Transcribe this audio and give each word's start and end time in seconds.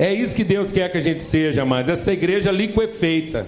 É 0.00 0.14
isso 0.14 0.34
que 0.34 0.44
Deus 0.44 0.72
quer 0.72 0.90
que 0.90 0.96
a 0.96 1.00
gente 1.00 1.22
seja, 1.22 1.60
amados. 1.60 1.90
Essa 1.90 2.10
igreja 2.10 2.50
liquefeita. 2.50 3.46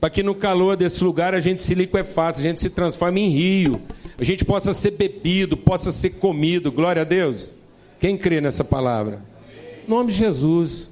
Para 0.00 0.10
que 0.10 0.20
no 0.20 0.34
calor 0.34 0.76
desse 0.76 1.04
lugar 1.04 1.32
a 1.32 1.38
gente 1.38 1.62
se 1.62 1.76
liquefaça, 1.76 2.40
a 2.40 2.42
gente 2.42 2.60
se 2.60 2.68
transforme 2.68 3.20
em 3.20 3.28
rio, 3.28 3.80
a 4.18 4.24
gente 4.24 4.44
possa 4.44 4.74
ser 4.74 4.90
bebido, 4.90 5.56
possa 5.56 5.92
ser 5.92 6.10
comido. 6.10 6.72
Glória 6.72 7.02
a 7.02 7.04
Deus. 7.04 7.54
Quem 8.00 8.16
crê 8.16 8.40
nessa 8.40 8.64
palavra? 8.64 9.24
Nome 9.86 10.10
de 10.10 10.18
Jesus. 10.18 10.90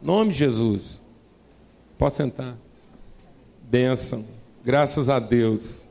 Nome 0.00 0.30
de 0.30 0.38
Jesus. 0.38 1.00
Pode 1.98 2.14
sentar. 2.14 2.56
Bênção. 3.64 4.24
Graças 4.64 5.10
a 5.10 5.18
Deus. 5.18 5.88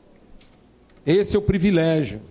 Esse 1.04 1.36
é 1.36 1.38
o 1.38 1.42
privilégio. 1.42 2.22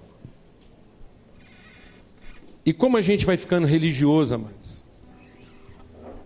E 2.65 2.73
como 2.73 2.97
a 2.97 3.01
gente 3.01 3.27
vai 3.27 3.37
ficando 3.37 3.67
religioso, 3.67 4.33
amados? 4.33 4.60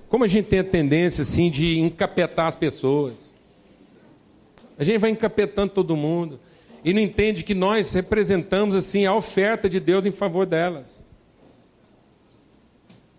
Como 0.10 0.24
a 0.24 0.28
gente 0.28 0.48
tem 0.48 0.60
a 0.60 0.64
tendência, 0.64 1.24
assim, 1.24 1.50
de 1.50 1.80
encapetar 1.80 2.48
as 2.48 2.56
pessoas. 2.56 3.14
A 4.78 4.84
gente 4.84 4.98
vai 4.98 5.10
encapetando 5.10 5.74
todo 5.74 5.96
mundo. 5.96 6.40
E 6.84 6.94
não 6.94 7.02
entende 7.02 7.44
que 7.44 7.56
nós 7.56 7.94
representamos, 7.94 8.76
assim, 8.76 9.06
a 9.06 9.16
oferta 9.16 9.68
de 9.68 9.80
Deus 9.80 10.06
em 10.06 10.12
favor 10.12 10.46
delas. 10.46 11.04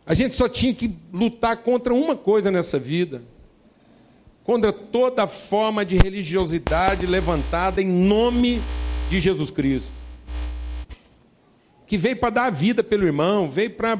A 0.06 0.14
gente 0.14 0.36
só 0.36 0.48
tinha 0.48 0.72
que 0.72 0.94
lutar 1.12 1.56
contra 1.64 1.92
uma 1.92 2.14
coisa 2.14 2.48
nessa 2.48 2.78
vida: 2.78 3.22
contra 4.44 4.72
toda 4.72 5.26
forma 5.26 5.84
de 5.84 5.96
religiosidade 5.96 7.06
levantada 7.06 7.82
em 7.82 7.88
nome 7.88 8.62
de 9.10 9.18
Jesus 9.18 9.50
Cristo. 9.50 9.92
Que 11.88 11.98
veio 11.98 12.16
para 12.16 12.30
dar 12.30 12.44
a 12.44 12.50
vida 12.50 12.84
pelo 12.84 13.04
irmão, 13.04 13.48
veio 13.48 13.70
para 13.70 13.98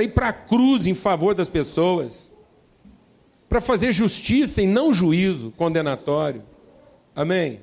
ir 0.00 0.08
para 0.08 0.28
a 0.28 0.32
cruz 0.32 0.86
em 0.86 0.94
favor 0.94 1.34
das 1.34 1.48
pessoas, 1.48 2.32
para 3.48 3.60
fazer 3.60 3.92
justiça 3.92 4.62
e 4.62 4.66
não 4.66 4.94
juízo 4.94 5.52
condenatório. 5.56 6.42
Amém? 7.14 7.60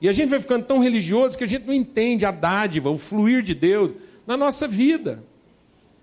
E 0.00 0.08
a 0.08 0.12
gente 0.12 0.30
vai 0.30 0.40
ficando 0.40 0.64
tão 0.64 0.80
religioso 0.80 1.36
que 1.36 1.44
a 1.44 1.46
gente 1.46 1.66
não 1.66 1.74
entende 1.74 2.24
a 2.24 2.30
dádiva, 2.30 2.90
o 2.90 2.96
fluir 2.96 3.42
de 3.42 3.54
Deus 3.54 3.92
na 4.26 4.36
nossa 4.36 4.66
vida. 4.66 5.22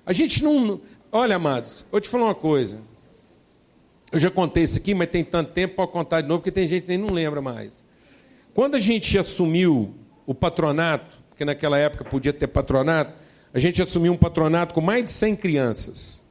A 0.05 0.13
gente 0.13 0.43
não. 0.43 0.79
Olha, 1.11 1.35
amados, 1.35 1.85
vou 1.91 1.99
te 1.99 2.07
falar 2.07 2.25
uma 2.25 2.35
coisa. 2.35 2.79
Eu 4.11 4.19
já 4.19 4.31
contei 4.31 4.63
isso 4.63 4.77
aqui, 4.77 4.93
mas 4.93 5.09
tem 5.09 5.23
tanto 5.23 5.51
tempo 5.51 5.75
para 5.75 5.87
contar 5.87 6.21
de 6.21 6.27
novo, 6.27 6.39
porque 6.39 6.51
tem 6.51 6.67
gente 6.67 6.83
que 6.83 6.89
nem 6.89 6.97
não 6.97 7.13
lembra 7.13 7.41
mais. 7.41 7.83
Quando 8.53 8.75
a 8.75 8.79
gente 8.79 9.17
assumiu 9.17 9.93
o 10.25 10.33
patronato, 10.33 11.17
porque 11.29 11.43
naquela 11.43 11.77
época 11.77 12.05
podia 12.05 12.31
ter 12.31 12.47
patronato, 12.47 13.13
a 13.57 13.59
gente 13.59 13.81
assumiu 13.81 14.13
um 14.13 14.17
patronato 14.17 14.71
com 14.71 14.81
mais 14.81 15.03
de 15.03 15.09
100 15.09 15.35
crianças. 15.35 16.21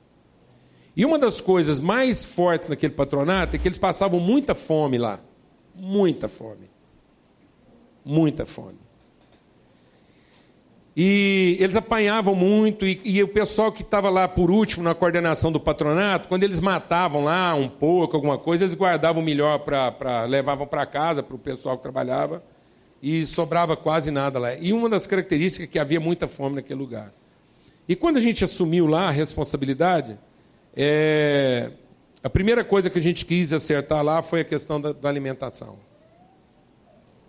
E 0.97 1.05
uma 1.05 1.19
das 1.19 1.41
coisas 1.41 1.81
mais 1.81 2.25
fortes 2.25 2.69
naquele 2.69 2.95
patronato 2.95 3.57
é 3.57 3.59
que 3.59 3.67
eles 3.67 3.79
passavam 3.79 4.21
muita 4.21 4.55
fome 4.55 4.97
lá. 4.97 5.19
Muita 5.75 6.29
fome. 6.29 6.71
Muita 8.05 8.47
fome. 8.47 8.79
E 10.97 11.57
eles 11.59 11.75
apanhavam 11.75 12.37
muito, 12.37 12.87
e, 12.87 13.01
e 13.05 13.21
o 13.21 13.27
pessoal 13.27 13.73
que 13.73 13.83
estava 13.83 14.09
lá 14.09 14.29
por 14.29 14.49
último 14.49 14.85
na 14.85 14.95
coordenação 14.95 15.51
do 15.51 15.59
patronato, 15.59 16.29
quando 16.29 16.45
eles 16.45 16.61
matavam 16.61 17.25
lá 17.25 17.57
um 17.57 17.69
pouco, 17.69 18.15
alguma 18.15 18.39
coisa, 18.39 18.63
eles 18.63 18.75
guardavam 18.75 19.21
melhor 19.21 19.59
para 19.59 20.27
levavam 20.27 20.65
para 20.65 20.87
casa 20.87 21.25
para 21.25 21.35
o 21.35 21.39
pessoal 21.41 21.77
que 21.77 21.83
trabalhava, 21.83 22.41
e 23.03 23.25
sobrava 23.27 23.77
quase 23.77 24.11
nada 24.11 24.39
lá. 24.39 24.55
E 24.55 24.73
uma 24.73 24.89
das 24.89 25.07
características 25.07 25.69
é 25.69 25.71
que 25.71 25.79
havia 25.79 26.01
muita 26.01 26.27
fome 26.27 26.57
naquele 26.57 26.79
lugar. 26.79 27.13
E 27.89 27.95
quando 27.95 28.17
a 28.17 28.21
gente 28.21 28.43
assumiu 28.43 28.87
lá 28.87 29.09
a 29.09 29.11
responsabilidade, 29.11 30.19
é, 30.75 31.71
a 32.23 32.29
primeira 32.29 32.65
coisa 32.65 32.91
que 32.91 32.99
a 32.99 33.03
gente 33.03 33.25
quis 33.25 33.53
acertar 33.53 34.03
lá 34.03 34.21
foi 34.23 34.41
a 34.41 34.45
questão 34.45 34.81
da, 34.81 34.93
da 34.93 35.09
alimentação. 35.09 35.77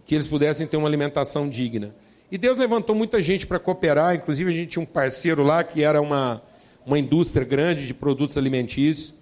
Que 0.05 0.15
eles 0.15 0.27
pudessem 0.27 0.65
ter 0.65 0.77
uma 0.77 0.87
alimentação 0.87 1.47
digna. 1.47 1.93
E 2.31 2.37
Deus 2.37 2.57
levantou 2.57 2.95
muita 2.95 3.21
gente 3.21 3.45
para 3.45 3.59
cooperar, 3.59 4.15
inclusive 4.15 4.49
a 4.49 4.53
gente 4.53 4.71
tinha 4.71 4.83
um 4.83 4.85
parceiro 4.85 5.43
lá 5.43 5.63
que 5.63 5.83
era 5.83 6.01
uma, 6.01 6.41
uma 6.85 6.97
indústria 6.97 7.45
grande 7.45 7.87
de 7.87 7.93
produtos 7.93 8.37
alimentícios, 8.37 9.13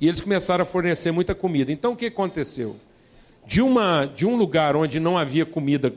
e 0.00 0.08
eles 0.08 0.20
começaram 0.20 0.62
a 0.62 0.66
fornecer 0.66 1.12
muita 1.12 1.34
comida. 1.34 1.70
Então 1.70 1.92
o 1.92 1.96
que 1.96 2.06
aconteceu? 2.06 2.76
De, 3.48 3.62
uma, 3.62 4.04
de 4.04 4.26
um 4.26 4.36
lugar 4.36 4.76
onde 4.76 5.00
não 5.00 5.16
havia 5.16 5.46
comida 5.46 5.90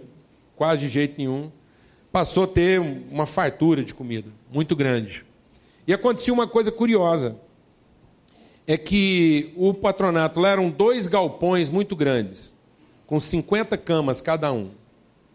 quase 0.55 0.83
de 0.83 0.87
jeito 0.87 1.17
nenhum, 1.17 1.51
passou 2.09 2.45
a 2.45 2.47
ter 2.47 2.79
uma 2.79 3.25
fartura 3.25 3.83
de 3.83 3.93
comida 3.93 4.29
muito 4.49 4.73
grande. 4.73 5.25
E 5.85 5.91
acontecia 5.91 6.33
uma 6.33 6.47
coisa 6.47 6.71
curiosa: 6.71 7.35
é 8.65 8.77
que 8.77 9.51
o 9.57 9.73
patronato 9.73 10.39
lá 10.39 10.47
eram 10.47 10.69
dois 10.69 11.09
galpões 11.09 11.69
muito 11.69 11.93
grandes, 11.93 12.55
com 13.05 13.19
50 13.19 13.77
camas 13.77 14.21
cada 14.21 14.49
um. 14.53 14.69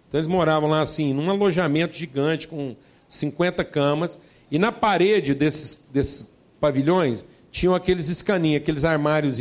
Então 0.09 0.19
eles 0.19 0.27
moravam 0.27 0.71
lá 0.71 0.81
assim, 0.81 1.13
num 1.13 1.29
alojamento 1.29 1.95
gigante 1.95 2.49
com 2.49 2.75
50 3.07 3.63
camas, 3.63 4.19
e 4.51 4.59
na 4.59 4.73
parede 4.73 5.35
desses, 5.35 5.87
desses 5.93 6.35
pavilhões 6.59 7.27
tinham 7.51 7.75
aqueles 7.75 8.09
escaninhos, 8.09 8.63
aqueles 8.63 8.87
armários 8.87 9.37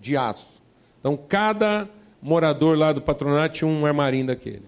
de 0.00 0.16
aço. 0.16 0.60
Então 0.98 1.16
cada 1.16 1.88
morador 2.20 2.76
lá 2.76 2.92
do 2.92 3.00
patronato 3.00 3.56
tinha 3.56 3.68
um 3.68 3.86
armarinho 3.86 4.26
daquele. 4.26 4.64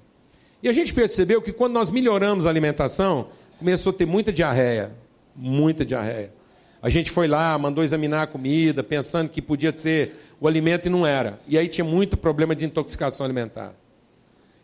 E 0.62 0.68
a 0.68 0.72
gente 0.72 0.92
percebeu 0.92 1.40
que 1.40 1.52
quando 1.52 1.72
nós 1.72 1.90
melhoramos 1.90 2.46
a 2.46 2.50
alimentação, 2.50 3.28
começou 3.58 3.90
a 3.90 3.94
ter 3.94 4.06
muita 4.06 4.32
diarreia, 4.32 4.92
muita 5.34 5.84
diarreia. 5.84 6.32
A 6.82 6.88
gente 6.88 7.10
foi 7.10 7.28
lá, 7.28 7.56
mandou 7.58 7.84
examinar 7.84 8.22
a 8.22 8.26
comida, 8.26 8.82
pensando 8.82 9.28
que 9.28 9.42
podia 9.42 9.76
ser 9.76 10.16
o 10.40 10.48
alimento 10.48 10.86
e 10.86 10.90
não 10.90 11.06
era. 11.06 11.38
E 11.46 11.58
aí 11.58 11.68
tinha 11.68 11.84
muito 11.84 12.16
problema 12.16 12.56
de 12.56 12.64
intoxicação 12.64 13.24
alimentar. 13.24 13.74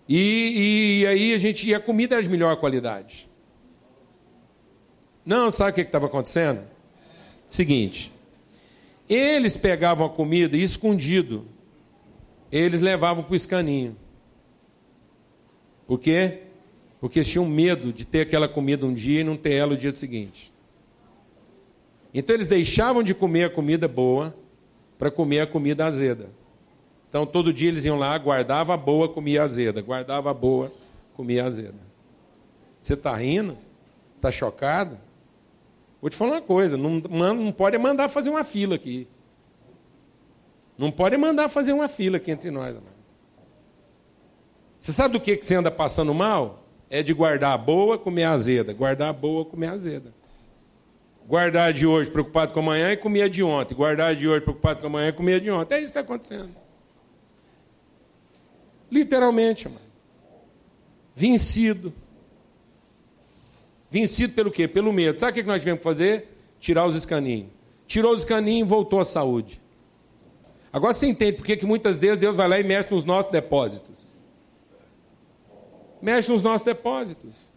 E, 0.08 1.00
e 1.02 1.06
aí 1.06 1.34
a 1.34 1.38
gente. 1.38 1.68
E 1.68 1.74
a 1.74 1.80
comida 1.80 2.14
era 2.14 2.22
de 2.22 2.28
melhor 2.28 2.56
qualidade. 2.56 3.28
Não, 5.24 5.50
sabe 5.50 5.72
o 5.72 5.74
que 5.74 5.80
estava 5.80 6.06
acontecendo? 6.06 6.60
Seguinte. 7.48 8.12
Eles 9.08 9.56
pegavam 9.56 10.06
a 10.06 10.10
comida 10.10 10.56
e 10.56 10.62
escondido. 10.62 11.46
Eles 12.50 12.80
levavam 12.80 13.24
para 13.24 13.32
o 13.32 13.36
escaninho. 13.36 13.96
Por 15.86 15.98
quê? 15.98 16.42
Porque 17.00 17.18
eles 17.18 17.28
tinham 17.28 17.46
medo 17.46 17.92
de 17.92 18.04
ter 18.04 18.22
aquela 18.22 18.48
comida 18.48 18.86
um 18.86 18.94
dia 18.94 19.20
e 19.20 19.24
não 19.24 19.36
ter 19.36 19.52
ela 19.54 19.74
o 19.74 19.76
dia 19.76 19.92
seguinte. 19.92 20.52
Então 22.12 22.34
eles 22.34 22.48
deixavam 22.48 23.02
de 23.02 23.14
comer 23.14 23.44
a 23.44 23.50
comida 23.50 23.86
boa 23.86 24.34
para 24.98 25.10
comer 25.10 25.40
a 25.40 25.46
comida 25.46 25.84
azeda. 25.84 26.30
Então 27.08 27.26
todo 27.26 27.52
dia 27.52 27.68
eles 27.68 27.84
iam 27.84 27.98
lá, 27.98 28.16
guardava 28.18 28.74
a 28.74 28.76
boa, 28.76 29.08
comia 29.08 29.42
azeda, 29.42 29.80
guardava 29.82 30.30
a 30.30 30.34
boa, 30.34 30.72
comia 31.14 31.44
azeda. 31.44 31.86
Você 32.80 32.94
está 32.94 33.14
rindo? 33.14 33.56
Está 34.14 34.32
chocado? 34.32 34.98
Vou 36.00 36.08
te 36.08 36.16
falar 36.16 36.32
uma 36.32 36.42
coisa: 36.42 36.76
não, 36.76 37.00
não 37.10 37.52
pode 37.52 37.76
mandar 37.78 38.08
fazer 38.08 38.30
uma 38.30 38.44
fila 38.44 38.74
aqui. 38.76 39.06
Não 40.78 40.90
pode 40.90 41.16
mandar 41.16 41.48
fazer 41.48 41.72
uma 41.72 41.88
fila 41.88 42.18
aqui 42.18 42.30
entre 42.30 42.50
nós. 42.50 42.70
Amado. 42.70 42.96
Você 44.78 44.92
sabe 44.92 45.14
do 45.14 45.20
que, 45.20 45.36
você 45.36 45.54
anda 45.54 45.70
passando 45.70 46.12
mal? 46.14 46.64
É 46.88 47.02
de 47.02 47.12
guardar 47.12 47.52
a 47.52 47.58
boa, 47.58 47.98
comer 47.98 48.24
a 48.24 48.32
azeda. 48.32 48.72
Guardar 48.72 49.08
a 49.08 49.12
boa, 49.12 49.44
comer 49.44 49.68
a 49.68 49.72
azeda. 49.72 50.14
Guardar 51.26 51.72
de 51.72 51.86
hoje 51.86 52.08
preocupado 52.08 52.52
com 52.52 52.60
amanhã 52.60 52.92
e 52.92 52.96
comer 52.96 53.28
de 53.28 53.42
ontem. 53.42 53.74
Guardar 53.74 54.14
de 54.14 54.28
hoje 54.28 54.42
preocupado 54.42 54.80
com 54.80 54.86
amanhã 54.86 55.08
e 55.08 55.12
comer 55.12 55.40
de 55.40 55.50
ontem. 55.50 55.74
É 55.74 55.78
isso 55.78 55.92
que 55.92 55.98
está 55.98 56.00
acontecendo. 56.00 56.54
Literalmente, 58.90 59.68
mano. 59.68 59.80
Vencido. 61.16 61.92
Vencido 63.90 64.34
pelo 64.34 64.52
quê? 64.52 64.68
Pelo 64.68 64.92
medo. 64.92 65.18
Sabe 65.18 65.32
o 65.32 65.42
que 65.42 65.48
nós 65.48 65.60
tivemos 65.60 65.78
que 65.78 65.84
fazer? 65.84 66.28
Tirar 66.60 66.86
os 66.86 66.94
escaninhos. 66.94 67.48
Tirou 67.88 68.12
os 68.12 68.20
escaninhos 68.20 68.68
e 68.68 68.70
voltou 68.70 69.00
à 69.00 69.04
saúde. 69.04 69.60
Agora 70.76 70.92
você 70.92 71.06
entende 71.06 71.38
por 71.38 71.46
que 71.46 71.64
muitas 71.64 71.98
vezes 71.98 72.18
Deus 72.18 72.36
vai 72.36 72.46
lá 72.46 72.60
e 72.60 72.62
mexe 72.62 72.92
nos 72.92 73.02
nossos 73.02 73.32
depósitos. 73.32 74.14
Mexe 76.02 76.30
nos 76.30 76.42
nossos 76.42 76.66
depósitos. 76.66 77.50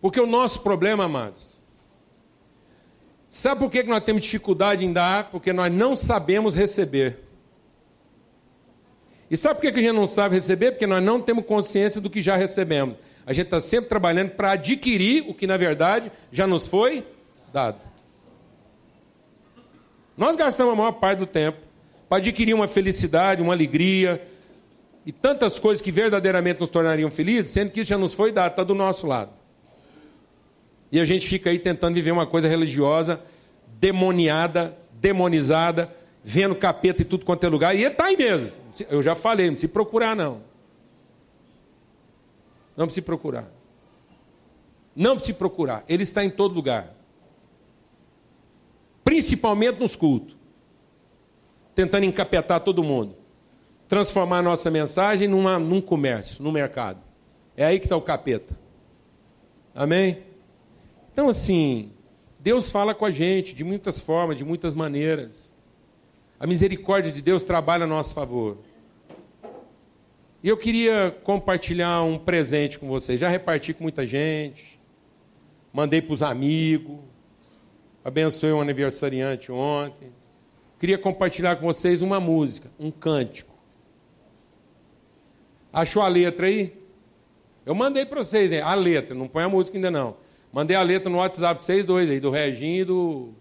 Porque 0.00 0.20
o 0.20 0.28
nosso 0.28 0.62
problema, 0.62 1.06
amados, 1.06 1.60
sabe 3.28 3.62
por 3.62 3.68
que 3.68 3.82
nós 3.82 4.04
temos 4.04 4.22
dificuldade 4.22 4.84
em 4.84 4.92
dar? 4.92 5.28
Porque 5.32 5.52
nós 5.52 5.72
não 5.72 5.96
sabemos 5.96 6.54
receber. 6.54 7.18
E 9.28 9.36
sabe 9.36 9.56
por 9.56 9.62
que 9.62 9.76
a 9.76 9.82
gente 9.82 9.96
não 9.96 10.06
sabe 10.06 10.36
receber? 10.36 10.70
Porque 10.70 10.86
nós 10.86 11.02
não 11.02 11.20
temos 11.20 11.44
consciência 11.44 12.00
do 12.00 12.08
que 12.08 12.22
já 12.22 12.36
recebemos. 12.36 12.96
A 13.26 13.32
gente 13.32 13.46
está 13.46 13.58
sempre 13.58 13.88
trabalhando 13.88 14.30
para 14.36 14.52
adquirir 14.52 15.24
o 15.28 15.34
que, 15.34 15.48
na 15.48 15.56
verdade, 15.56 16.12
já 16.30 16.46
nos 16.46 16.68
foi 16.68 17.04
dado. 17.52 17.87
Nós 20.18 20.34
gastamos 20.34 20.72
a 20.72 20.76
maior 20.76 20.92
parte 20.92 21.20
do 21.20 21.26
tempo 21.26 21.58
para 22.08 22.18
adquirir 22.18 22.52
uma 22.52 22.66
felicidade, 22.66 23.40
uma 23.40 23.52
alegria 23.52 24.20
e 25.06 25.12
tantas 25.12 25.60
coisas 25.60 25.80
que 25.80 25.92
verdadeiramente 25.92 26.58
nos 26.58 26.68
tornariam 26.68 27.08
felizes, 27.08 27.52
sendo 27.52 27.70
que 27.70 27.80
isso 27.80 27.90
já 27.90 27.96
nos 27.96 28.14
foi 28.14 28.32
dado, 28.32 28.50
está 28.50 28.64
do 28.64 28.74
nosso 28.74 29.06
lado. 29.06 29.30
E 30.90 30.98
a 30.98 31.04
gente 31.04 31.28
fica 31.28 31.50
aí 31.50 31.58
tentando 31.60 31.94
viver 31.94 32.10
uma 32.10 32.26
coisa 32.26 32.48
religiosa, 32.48 33.22
demoniada, 33.78 34.76
demonizada, 34.94 35.94
vendo 36.24 36.56
capeta 36.56 37.02
em 37.02 37.06
tudo 37.06 37.24
quanto 37.24 37.44
é 37.44 37.48
lugar. 37.48 37.76
E 37.76 37.84
ele 37.84 37.92
está 37.92 38.06
aí 38.06 38.16
mesmo. 38.16 38.50
Eu 38.90 39.04
já 39.04 39.14
falei, 39.14 39.46
não 39.46 39.52
precisa 39.52 39.72
procurar, 39.72 40.16
não. 40.16 40.42
Não 42.76 42.86
precisa 42.86 43.04
procurar. 43.04 43.48
Não 44.96 45.14
precisa 45.14 45.38
procurar. 45.38 45.84
Ele 45.88 46.02
está 46.02 46.24
em 46.24 46.30
todo 46.30 46.56
lugar. 46.56 46.97
Principalmente 49.08 49.80
nos 49.80 49.96
cultos. 49.96 50.36
Tentando 51.74 52.04
encapetar 52.04 52.60
todo 52.60 52.84
mundo. 52.84 53.16
Transformar 53.88 54.40
a 54.40 54.42
nossa 54.42 54.70
mensagem 54.70 55.26
numa, 55.26 55.58
num 55.58 55.80
comércio, 55.80 56.44
num 56.44 56.52
mercado. 56.52 57.00
É 57.56 57.64
aí 57.64 57.78
que 57.78 57.86
está 57.86 57.96
o 57.96 58.02
capeta. 58.02 58.54
Amém? 59.74 60.24
Então, 61.10 61.26
assim, 61.26 61.90
Deus 62.38 62.70
fala 62.70 62.94
com 62.94 63.06
a 63.06 63.10
gente 63.10 63.54
de 63.54 63.64
muitas 63.64 63.98
formas, 63.98 64.36
de 64.36 64.44
muitas 64.44 64.74
maneiras. 64.74 65.50
A 66.38 66.46
misericórdia 66.46 67.10
de 67.10 67.22
Deus 67.22 67.44
trabalha 67.44 67.84
a 67.84 67.86
nosso 67.86 68.14
favor. 68.14 68.58
E 70.42 70.48
eu 70.50 70.56
queria 70.58 71.16
compartilhar 71.24 72.02
um 72.02 72.18
presente 72.18 72.78
com 72.78 72.86
vocês. 72.86 73.18
Já 73.18 73.30
reparti 73.30 73.72
com 73.72 73.84
muita 73.84 74.06
gente, 74.06 74.78
mandei 75.72 76.02
para 76.02 76.12
os 76.12 76.22
amigos, 76.22 77.07
abençoei 78.08 78.52
um 78.52 78.60
aniversariante 78.60 79.52
ontem. 79.52 80.12
Queria 80.78 80.98
compartilhar 80.98 81.56
com 81.56 81.66
vocês 81.66 82.02
uma 82.02 82.18
música, 82.18 82.70
um 82.78 82.90
cântico. 82.90 83.54
Achou 85.72 86.02
a 86.02 86.08
letra 86.08 86.46
aí? 86.46 86.76
Eu 87.66 87.74
mandei 87.74 88.06
para 88.06 88.24
vocês 88.24 88.50
hein? 88.50 88.62
a 88.62 88.74
letra, 88.74 89.14
não 89.14 89.28
põe 89.28 89.44
a 89.44 89.48
música 89.48 89.76
ainda 89.76 89.90
não. 89.90 90.16
Mandei 90.50 90.74
a 90.76 90.82
letra 90.82 91.10
no 91.10 91.18
WhatsApp 91.18 91.62
vocês 91.62 91.84
dois 91.84 92.08
aí, 92.08 92.18
do 92.18 92.30
Reginho 92.30 92.80
e 92.80 92.84
do. 92.84 93.34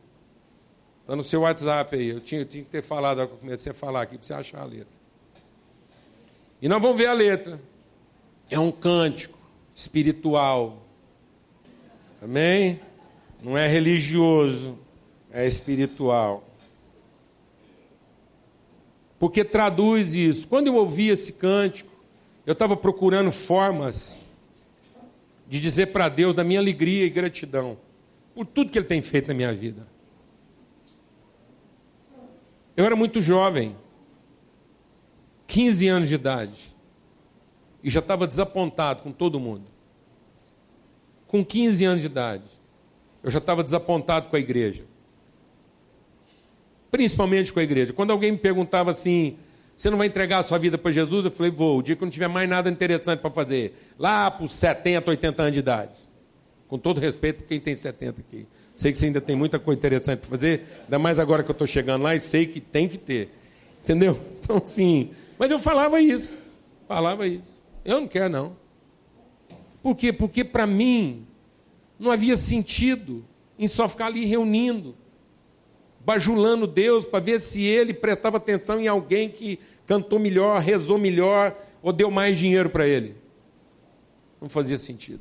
Está 1.01 1.15
no 1.15 1.23
seu 1.23 1.41
WhatsApp 1.41 1.95
aí. 1.95 2.09
Eu 2.09 2.19
tinha, 2.19 2.41
eu 2.41 2.45
tinha 2.45 2.63
que 2.63 2.69
ter 2.69 2.83
falado, 2.83 3.21
eu 3.21 3.27
comecei 3.29 3.71
a 3.71 3.75
falar 3.75 4.01
aqui, 4.01 4.17
para 4.17 4.27
você 4.27 4.33
achar 4.33 4.61
a 4.61 4.65
letra. 4.65 4.97
E 6.61 6.67
nós 6.67 6.81
vamos 6.81 6.97
ver 6.97 7.07
a 7.07 7.13
letra. 7.13 7.61
É 8.49 8.59
um 8.59 8.71
cântico 8.71 9.37
espiritual. 9.73 10.83
Amém? 12.21 12.81
Não 13.41 13.57
é 13.57 13.67
religioso, 13.67 14.77
é 15.31 15.45
espiritual. 15.45 16.43
Porque 19.19 19.43
traduz 19.43 20.13
isso. 20.13 20.47
Quando 20.47 20.67
eu 20.67 20.75
ouvi 20.75 21.09
esse 21.09 21.33
cântico, 21.33 21.91
eu 22.45 22.53
estava 22.53 22.77
procurando 22.77 23.31
formas 23.31 24.19
de 25.47 25.59
dizer 25.59 25.87
para 25.87 26.09
Deus 26.09 26.35
da 26.35 26.43
minha 26.43 26.59
alegria 26.59 27.05
e 27.05 27.09
gratidão 27.09 27.77
por 28.33 28.45
tudo 28.45 28.71
que 28.71 28.77
Ele 28.77 28.85
tem 28.85 29.01
feito 29.01 29.29
na 29.29 29.33
minha 29.33 29.53
vida. 29.53 29.87
Eu 32.75 32.85
era 32.85 32.95
muito 32.95 33.19
jovem, 33.19 33.75
15 35.47 35.87
anos 35.87 36.09
de 36.09 36.15
idade, 36.15 36.75
e 37.83 37.89
já 37.89 37.99
estava 37.99 38.27
desapontado 38.27 39.01
com 39.01 39.11
todo 39.11 39.39
mundo. 39.39 39.63
Com 41.25 41.43
15 41.43 41.83
anos 41.85 42.01
de 42.01 42.05
idade, 42.05 42.45
eu 43.27 43.31
já 43.31 43.39
estava 43.39 43.61
desapontado 43.61 44.29
com 44.29 44.37
a 44.37 44.39
igreja. 44.39 44.85
Principalmente 46.89 47.51
com 47.51 47.59
a 47.59 47.63
igreja. 47.63 47.91
Quando 47.91 48.11
alguém 48.11 48.31
me 48.31 48.37
perguntava 48.37 48.89
assim, 48.89 49.35
você 49.75 49.89
não 49.89 49.97
vai 49.97 50.07
entregar 50.07 50.37
a 50.37 50.43
sua 50.43 50.57
vida 50.57 50.77
para 50.77 50.93
Jesus? 50.93 51.25
Eu 51.25 51.31
falei, 51.31 51.51
vou. 51.51 51.79
O 51.79 51.83
dia 51.83 51.97
que 51.97 52.05
não 52.05 52.09
tiver 52.09 52.29
mais 52.29 52.47
nada 52.47 52.69
interessante 52.69 53.19
para 53.19 53.29
fazer. 53.29 53.77
Lá 53.99 54.31
para 54.31 54.45
os 54.45 54.53
70, 54.53 55.11
80 55.11 55.41
anos 55.41 55.53
de 55.53 55.59
idade. 55.59 55.91
Com 56.69 56.77
todo 56.77 57.01
respeito 57.01 57.41
por 57.41 57.47
quem 57.49 57.59
tem 57.59 57.75
70 57.75 58.21
aqui. 58.21 58.47
Sei 58.77 58.93
que 58.93 58.97
você 58.97 59.07
ainda 59.07 59.19
tem 59.19 59.35
muita 59.35 59.59
coisa 59.59 59.77
interessante 59.77 60.19
para 60.19 60.29
fazer. 60.29 60.65
Ainda 60.85 60.97
mais 60.97 61.19
agora 61.19 61.43
que 61.43 61.51
eu 61.51 61.53
estou 61.53 61.67
chegando 61.67 62.03
lá 62.03 62.15
e 62.15 62.21
sei 62.21 62.45
que 62.45 62.61
tem 62.61 62.87
que 62.87 62.97
ter. 62.97 63.29
Entendeu? 63.83 64.17
Então, 64.47 64.61
sim. 64.63 65.09
Mas 65.37 65.51
eu 65.51 65.59
falava 65.59 65.99
isso. 65.99 66.39
Falava 66.87 67.27
isso. 67.27 67.61
Eu 67.83 67.99
não 67.99 68.07
quero, 68.07 68.29
não. 68.29 68.55
Por 69.83 69.97
quê? 69.97 70.13
Porque 70.13 70.45
para 70.45 70.65
mim 70.65 71.26
não 71.99 72.11
havia 72.11 72.35
sentido 72.35 73.25
em 73.57 73.67
só 73.67 73.87
ficar 73.87 74.07
ali 74.07 74.25
reunindo 74.25 74.95
bajulando 76.07 76.65
Deus 76.65 77.05
para 77.05 77.19
ver 77.19 77.41
se 77.41 77.61
ele 77.63 77.93
prestava 77.93 78.37
atenção 78.37 78.79
em 78.79 78.87
alguém 78.87 79.27
que 79.27 79.59
cantou 79.85 80.17
melhor, 80.17 80.61
rezou 80.61 80.97
melhor 80.97 81.53
ou 81.81 81.91
deu 81.91 82.09
mais 82.09 82.37
dinheiro 82.37 82.69
para 82.69 82.87
ele. 82.87 83.13
Não 84.39 84.47
fazia 84.47 84.77
sentido. 84.77 85.19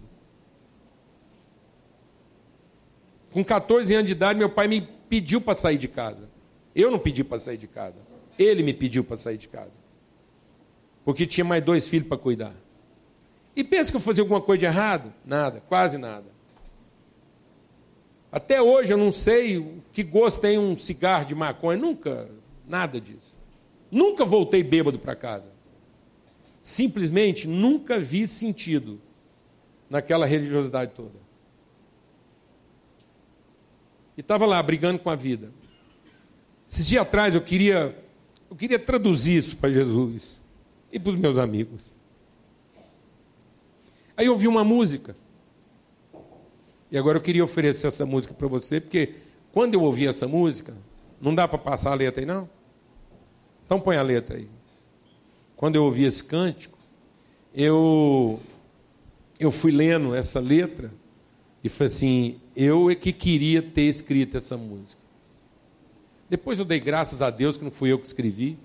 Com 3.32 3.44
14 3.44 3.92
anos 3.96 4.06
de 4.06 4.12
idade, 4.12 4.38
meu 4.38 4.48
pai 4.48 4.68
me 4.68 4.80
pediu 4.80 5.40
para 5.40 5.56
sair 5.56 5.76
de 5.76 5.88
casa. 5.88 6.30
Eu 6.72 6.88
não 6.88 7.00
pedi 7.00 7.24
para 7.24 7.40
sair 7.40 7.56
de 7.56 7.66
casa. 7.66 7.96
Ele 8.38 8.62
me 8.62 8.72
pediu 8.72 9.02
para 9.02 9.16
sair 9.16 9.38
de 9.38 9.48
casa. 9.48 9.72
Porque 11.04 11.26
tinha 11.26 11.44
mais 11.44 11.64
dois 11.64 11.88
filhos 11.88 12.06
para 12.06 12.16
cuidar. 12.16 12.54
E 13.56 13.64
pensa 13.64 13.90
que 13.90 13.96
eu 13.96 14.00
fazia 14.00 14.22
alguma 14.22 14.40
coisa 14.40 14.60
de 14.60 14.66
errado? 14.66 15.12
Nada, 15.24 15.60
quase 15.68 15.98
nada. 15.98 16.35
Até 18.30 18.60
hoje 18.60 18.92
eu 18.92 18.98
não 18.98 19.12
sei 19.12 19.82
que 19.92 20.02
gosto 20.02 20.40
tem 20.40 20.58
um 20.58 20.78
cigarro 20.78 21.26
de 21.26 21.34
maconha, 21.34 21.78
nunca, 21.78 22.28
nada 22.66 23.00
disso. 23.00 23.34
Nunca 23.90 24.24
voltei 24.24 24.62
bêbado 24.62 24.98
para 24.98 25.14
casa. 25.14 25.48
Simplesmente 26.60 27.46
nunca 27.46 27.98
vi 27.98 28.26
sentido 28.26 29.00
naquela 29.88 30.26
religiosidade 30.26 30.92
toda. 30.94 31.26
E 34.16 34.20
estava 34.20 34.46
lá 34.46 34.62
brigando 34.62 34.98
com 34.98 35.10
a 35.10 35.14
vida. 35.14 35.52
Esses 36.68 36.86
dias 36.86 37.02
atrás 37.02 37.34
eu 37.34 37.40
queria, 37.40 37.96
eu 38.50 38.56
queria 38.56 38.78
traduzir 38.78 39.36
isso 39.36 39.56
para 39.56 39.70
Jesus 39.70 40.40
e 40.90 40.98
para 40.98 41.10
os 41.10 41.16
meus 41.16 41.38
amigos. 41.38 41.94
Aí 44.16 44.26
eu 44.26 44.32
ouvi 44.32 44.48
uma 44.48 44.64
música. 44.64 45.14
E 46.90 46.96
agora 46.96 47.18
eu 47.18 47.22
queria 47.22 47.42
oferecer 47.42 47.86
essa 47.86 48.06
música 48.06 48.32
para 48.32 48.46
você, 48.46 48.80
porque 48.80 49.14
quando 49.52 49.74
eu 49.74 49.82
ouvi 49.82 50.06
essa 50.06 50.28
música, 50.28 50.74
não 51.20 51.34
dá 51.34 51.48
para 51.48 51.58
passar 51.58 51.92
a 51.92 51.94
letra 51.94 52.20
aí, 52.20 52.26
não? 52.26 52.48
Então 53.64 53.80
põe 53.80 53.96
a 53.96 54.02
letra 54.02 54.36
aí. 54.36 54.48
Quando 55.56 55.76
eu 55.76 55.84
ouvi 55.84 56.04
esse 56.04 56.22
cântico, 56.22 56.78
eu, 57.54 58.38
eu 59.40 59.50
fui 59.50 59.72
lendo 59.72 60.14
essa 60.14 60.38
letra 60.38 60.92
e 61.64 61.68
falei 61.68 61.92
assim: 61.92 62.40
eu 62.54 62.90
é 62.90 62.94
que 62.94 63.12
queria 63.12 63.62
ter 63.62 63.82
escrito 63.82 64.36
essa 64.36 64.56
música. 64.56 65.00
Depois 66.28 66.58
eu 66.58 66.64
dei 66.64 66.78
graças 66.78 67.22
a 67.22 67.30
Deus 67.30 67.56
que 67.56 67.64
não 67.64 67.70
fui 67.70 67.90
eu 67.90 67.98
que 67.98 68.06
escrevi, 68.06 68.58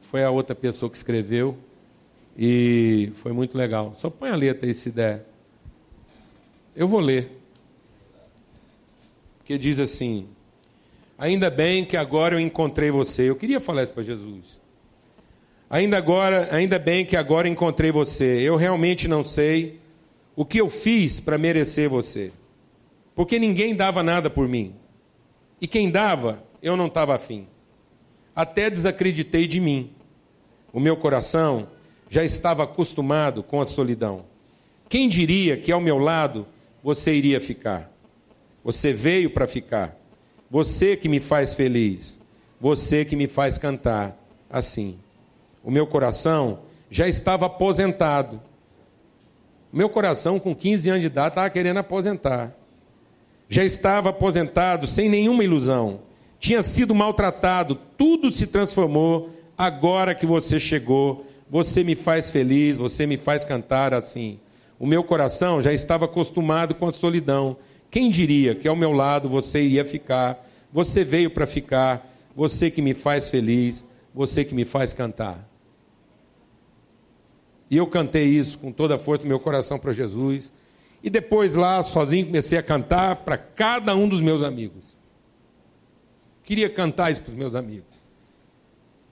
foi 0.00 0.24
a 0.24 0.30
outra 0.30 0.54
pessoa 0.54 0.90
que 0.90 0.96
escreveu. 0.96 1.56
E 2.36 3.12
foi 3.16 3.32
muito 3.32 3.56
legal. 3.56 3.92
Só 3.96 4.08
põe 4.08 4.30
a 4.30 4.36
letra 4.36 4.66
aí 4.66 4.74
se 4.74 4.90
der. 4.90 5.26
Eu 6.74 6.88
vou 6.88 7.00
ler 7.00 7.41
que 9.44 9.58
diz 9.58 9.80
assim: 9.80 10.26
Ainda 11.18 11.50
bem 11.50 11.84
que 11.84 11.96
agora 11.96 12.34
eu 12.34 12.40
encontrei 12.40 12.90
você. 12.90 13.28
Eu 13.30 13.36
queria 13.36 13.60
falar 13.60 13.84
isso 13.84 13.92
para 13.92 14.02
Jesus. 14.02 14.60
Ainda 15.70 15.96
agora, 15.96 16.48
ainda 16.54 16.78
bem 16.78 17.04
que 17.04 17.16
agora 17.16 17.48
encontrei 17.48 17.92
você. 17.92 18.40
Eu 18.40 18.56
realmente 18.56 19.06
não 19.06 19.22
sei 19.22 19.78
o 20.34 20.44
que 20.44 20.60
eu 20.60 20.68
fiz 20.68 21.20
para 21.20 21.38
merecer 21.38 21.88
você. 21.88 22.32
Porque 23.14 23.38
ninguém 23.38 23.74
dava 23.74 24.02
nada 24.02 24.28
por 24.28 24.48
mim. 24.48 24.74
E 25.60 25.66
quem 25.66 25.90
dava, 25.90 26.42
eu 26.62 26.76
não 26.76 26.86
estava 26.86 27.14
afim. 27.14 27.46
Até 28.34 28.68
desacreditei 28.68 29.46
de 29.46 29.60
mim. 29.60 29.90
O 30.72 30.80
meu 30.80 30.96
coração 30.96 31.68
já 32.08 32.24
estava 32.24 32.64
acostumado 32.64 33.42
com 33.42 33.60
a 33.60 33.64
solidão. 33.64 34.24
Quem 34.88 35.08
diria 35.08 35.56
que 35.56 35.70
ao 35.70 35.80
meu 35.80 35.98
lado 35.98 36.46
você 36.82 37.14
iria 37.14 37.40
ficar? 37.40 37.91
Você 38.64 38.92
veio 38.92 39.30
para 39.30 39.46
ficar. 39.46 39.96
Você 40.50 40.96
que 40.96 41.08
me 41.08 41.20
faz 41.20 41.54
feliz. 41.54 42.20
Você 42.60 43.04
que 43.04 43.16
me 43.16 43.26
faz 43.26 43.58
cantar 43.58 44.16
assim. 44.50 44.98
O 45.64 45.70
meu 45.70 45.86
coração 45.86 46.60
já 46.90 47.08
estava 47.08 47.46
aposentado. 47.46 48.40
O 49.72 49.76
meu 49.76 49.88
coração, 49.88 50.38
com 50.38 50.54
15 50.54 50.90
anos 50.90 51.00
de 51.00 51.06
idade, 51.06 51.28
estava 51.28 51.50
querendo 51.50 51.78
aposentar. 51.78 52.54
Já 53.48 53.64
estava 53.64 54.10
aposentado, 54.10 54.86
sem 54.86 55.08
nenhuma 55.08 55.42
ilusão. 55.42 56.00
Tinha 56.38 56.62
sido 56.62 56.94
maltratado, 56.94 57.78
tudo 57.96 58.30
se 58.30 58.46
transformou. 58.46 59.30
Agora 59.56 60.14
que 60.14 60.26
você 60.26 60.60
chegou, 60.60 61.26
você 61.50 61.82
me 61.82 61.94
faz 61.94 62.30
feliz, 62.30 62.76
você 62.76 63.06
me 63.06 63.16
faz 63.16 63.44
cantar 63.44 63.94
assim. 63.94 64.38
O 64.78 64.86
meu 64.86 65.04
coração 65.04 65.62
já 65.62 65.72
estava 65.72 66.06
acostumado 66.06 66.74
com 66.74 66.86
a 66.86 66.92
solidão 66.92 67.56
quem 67.92 68.08
diria 68.08 68.54
que 68.54 68.66
ao 68.66 68.74
meu 68.74 68.90
lado 68.90 69.28
você 69.28 69.62
iria 69.62 69.84
ficar? 69.84 70.48
Você 70.72 71.04
veio 71.04 71.30
para 71.30 71.46
ficar, 71.46 72.10
você 72.34 72.70
que 72.70 72.80
me 72.80 72.94
faz 72.94 73.28
feliz, 73.28 73.86
você 74.14 74.46
que 74.46 74.54
me 74.54 74.64
faz 74.64 74.94
cantar. 74.94 75.46
E 77.70 77.76
eu 77.76 77.86
cantei 77.86 78.24
isso 78.24 78.56
com 78.58 78.72
toda 78.72 78.94
a 78.94 78.98
força 78.98 79.24
do 79.24 79.28
meu 79.28 79.38
coração 79.38 79.78
para 79.78 79.92
Jesus. 79.92 80.50
E 81.02 81.10
depois 81.10 81.54
lá, 81.54 81.82
sozinho, 81.82 82.24
comecei 82.24 82.56
a 82.56 82.62
cantar 82.62 83.16
para 83.16 83.36
cada 83.36 83.94
um 83.94 84.08
dos 84.08 84.22
meus 84.22 84.42
amigos. 84.42 84.98
Queria 86.44 86.70
cantar 86.70 87.12
isso 87.12 87.20
para 87.20 87.32
os 87.32 87.36
meus 87.36 87.54
amigos. 87.54 87.92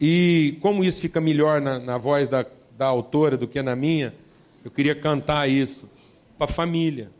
E 0.01 0.57
como 0.63 0.83
isso 0.83 1.03
fica 1.03 1.21
melhor 1.21 1.61
na, 1.61 1.79
na 1.79 1.99
voz 1.99 2.29
da, 2.29 2.47
da 2.79 2.87
autora 2.87 3.37
do 3.37 3.47
que 3.47 3.61
na 3.61 3.77
minha, 3.77 4.15
eu 4.65 4.71
queria 4.71 4.95
cantar 4.95 5.51
isso 5.51 5.87
para 6.39 6.47
a 6.47 6.49
família. 6.49 7.11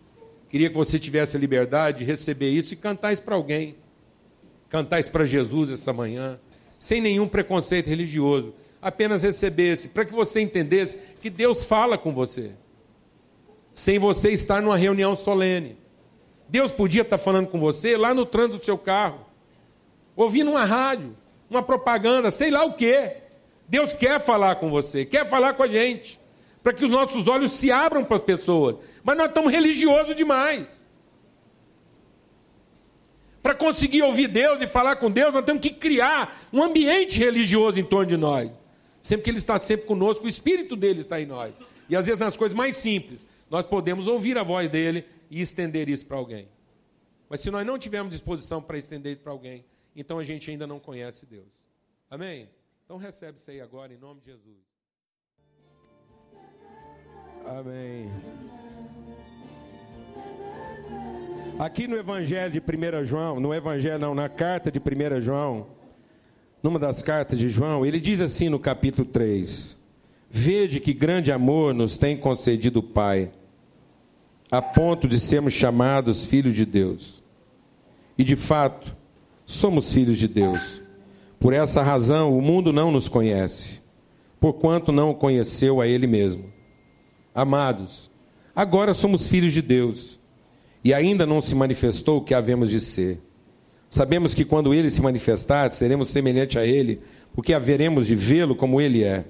Queria 0.51 0.69
que 0.69 0.77
você 0.77 0.99
tivesse 0.99 1.37
a 1.37 1.41
liberdade 1.41 2.01
de 2.01 2.05
receber 2.05 2.51
isso 2.51 2.75
e 2.75 2.77
cantar 2.77 3.13
isso 3.13 3.23
para 3.23 3.35
alguém. 3.35 3.77
Cantar 4.69 5.01
isso 5.01 5.11
para 5.11 5.25
Jesus 5.25 5.71
essa 5.71 5.93
manhã, 5.93 6.39
sem 6.77 7.01
nenhum 7.01 7.27
preconceito 7.27 7.87
religioso. 7.87 8.53
Apenas 8.83 9.23
recebesse, 9.23 9.89
para 9.89 10.05
que 10.05 10.13
você 10.13 10.43
entendesse 10.43 10.99
que 11.23 11.31
Deus 11.31 11.65
fala 11.65 11.97
com 11.97 12.13
você 12.13 12.51
sem 13.73 13.99
você 13.99 14.31
estar 14.31 14.61
numa 14.61 14.77
reunião 14.77 15.15
solene. 15.15 15.77
Deus 16.49 16.73
podia 16.73 17.03
estar 17.03 17.19
falando 17.19 17.47
com 17.47 17.61
você 17.61 17.97
lá 17.97 18.13
no 18.13 18.27
trânsito 18.27 18.59
do 18.59 18.65
seu 18.65 18.77
carro, 18.77 19.21
ouvindo 20.17 20.51
uma 20.51 20.65
rádio, 20.65 21.17
uma 21.49 21.63
propaganda, 21.63 22.31
sei 22.31 22.51
lá 22.51 22.65
o 22.65 22.75
quê. 22.75 23.17
Deus 23.69 23.93
quer 23.93 24.19
falar 24.21 24.57
com 24.57 24.69
você, 24.69 25.05
quer 25.05 25.25
falar 25.27 25.55
com 25.55 25.63
a 25.63 25.69
gente, 25.69 26.19
para 26.63 26.73
que 26.73 26.85
os 26.85 26.91
nossos 26.91 27.29
olhos 27.29 27.53
se 27.53 27.71
abram 27.71 28.05
para 28.05 28.17
as 28.17 28.23
pessoas. 28.23 28.77
Mas 29.03 29.17
nós 29.17 29.29
estamos 29.29 29.51
religiosos 29.51 30.15
demais. 30.15 30.67
Para 33.43 33.55
conseguir 33.55 34.03
ouvir 34.03 34.29
Deus 34.29 34.61
e 34.61 34.67
falar 34.67 34.97
com 34.97 35.11
Deus, 35.11 35.33
nós 35.33 35.45
temos 35.45 35.63
que 35.63 35.71
criar 35.71 36.49
um 36.53 36.63
ambiente 36.63 37.19
religioso 37.19 37.81
em 37.81 37.85
torno 37.85 38.07
de 38.07 38.17
nós. 38.17 38.51
Sempre 39.01 39.25
que 39.25 39.31
Ele 39.31 39.39
está 39.39 39.59
sempre 39.59 39.87
conosco, 39.87 40.27
o 40.27 40.29
Espírito 40.29 40.77
dele 40.77 41.01
está 41.01 41.21
em 41.21 41.27
nós. 41.27 41.55
E 41.89 41.97
às 41.97 42.07
vezes 42.07 42.19
nas 42.19 42.37
coisas 42.37 42.57
mais 42.57 42.77
simples 42.77 43.27
nós 43.49 43.65
podemos 43.65 44.07
ouvir 44.07 44.39
a 44.39 44.43
voz 44.43 44.71
dele 44.71 45.05
e 45.31 45.41
estender 45.41 45.89
isso 45.89 46.07
para 46.07 46.17
alguém. 46.17 46.49
Mas 47.29 47.41
se 47.41 47.51
nós 47.51 47.67
não 47.67 47.79
tivermos 47.79 48.13
disposição 48.13 48.61
para 48.61 48.77
estender 48.77 49.13
isso 49.13 49.23
para 49.23 49.33
alguém, 49.33 49.65
então 49.97 50.19
a 50.19 50.25
gente 50.25 50.51
ainda 50.51 50.67
não 50.67 50.79
conhece 50.79 51.27
Deus. 51.27 51.49
Amém? 52.09 52.49
Então 52.85 52.97
recebe 52.97 53.39
isso 53.39 53.51
aí 53.51 53.61
agora, 53.61 53.93
em 53.93 53.99
nome 53.99 54.21
de 54.21 54.27
Jesus. 54.27 54.59
Amém. 57.47 58.09
Aqui 61.61 61.87
no 61.87 61.95
Evangelho 61.95 62.51
de 62.51 62.59
1 62.59 63.05
João, 63.05 63.39
no 63.39 63.53
Evangelho 63.53 63.99
não, 63.99 64.15
na 64.15 64.31
carta 64.31 64.73
de 64.73 64.79
1 64.79 65.21
João, 65.21 65.67
numa 66.63 66.79
das 66.79 67.03
cartas 67.03 67.39
de 67.39 67.51
João, 67.51 67.85
ele 67.85 68.01
diz 68.01 68.23
assim 68.23 68.49
no 68.49 68.59
capítulo 68.59 69.07
3: 69.07 69.77
Vede 70.31 70.81
que 70.81 70.95
grande 70.95 71.31
amor 71.31 71.75
nos 71.75 71.99
tem 71.99 72.17
concedido 72.17 72.79
o 72.79 72.83
Pai 72.83 73.31
a 74.51 74.63
ponto 74.63 75.07
de 75.07 75.21
sermos 75.21 75.53
chamados 75.53 76.25
filhos 76.25 76.55
de 76.55 76.65
Deus. 76.65 77.23
E 78.17 78.25
de 78.25 78.37
fato, 78.37 78.97
somos 79.45 79.93
filhos 79.93 80.17
de 80.17 80.29
Deus. 80.29 80.81
Por 81.39 81.53
essa 81.53 81.83
razão, 81.83 82.35
o 82.39 82.41
mundo 82.41 82.73
não 82.73 82.91
nos 82.91 83.07
conhece, 83.07 83.83
porquanto 84.41 84.93
não 84.93 85.11
o 85.11 85.15
conheceu 85.15 85.83
a 85.83 85.87
Ele 85.87 86.07
mesmo. 86.07 86.51
Amados, 87.35 88.11
agora 88.57 88.95
somos 88.95 89.29
filhos 89.29 89.53
de 89.53 89.61
Deus, 89.61 90.20
e 90.85 90.95
ainda 90.95 91.27
não 91.27 91.41
se 91.41 91.55
manifestou 91.55 92.19
o 92.19 92.25
que 92.25 92.35
havemos 92.35 92.71
de 92.71 92.81
ser. 92.81 93.21
Sabemos 93.89 94.35
que 94.35 94.45
quando 94.45 94.73
Ele 94.73 94.89
se 94.89 95.03
manifestar, 95.03 95.69
seremos 95.71 96.09
semelhantes 96.09 96.57
a 96.57 96.67
Ele, 96.67 97.01
porque 97.35 97.53
haveremos 97.53 98.07
de 98.07 98.15
vê-lo 98.15 98.55
como 98.55 98.81
Ele 98.81 99.03
é. 99.03 99.25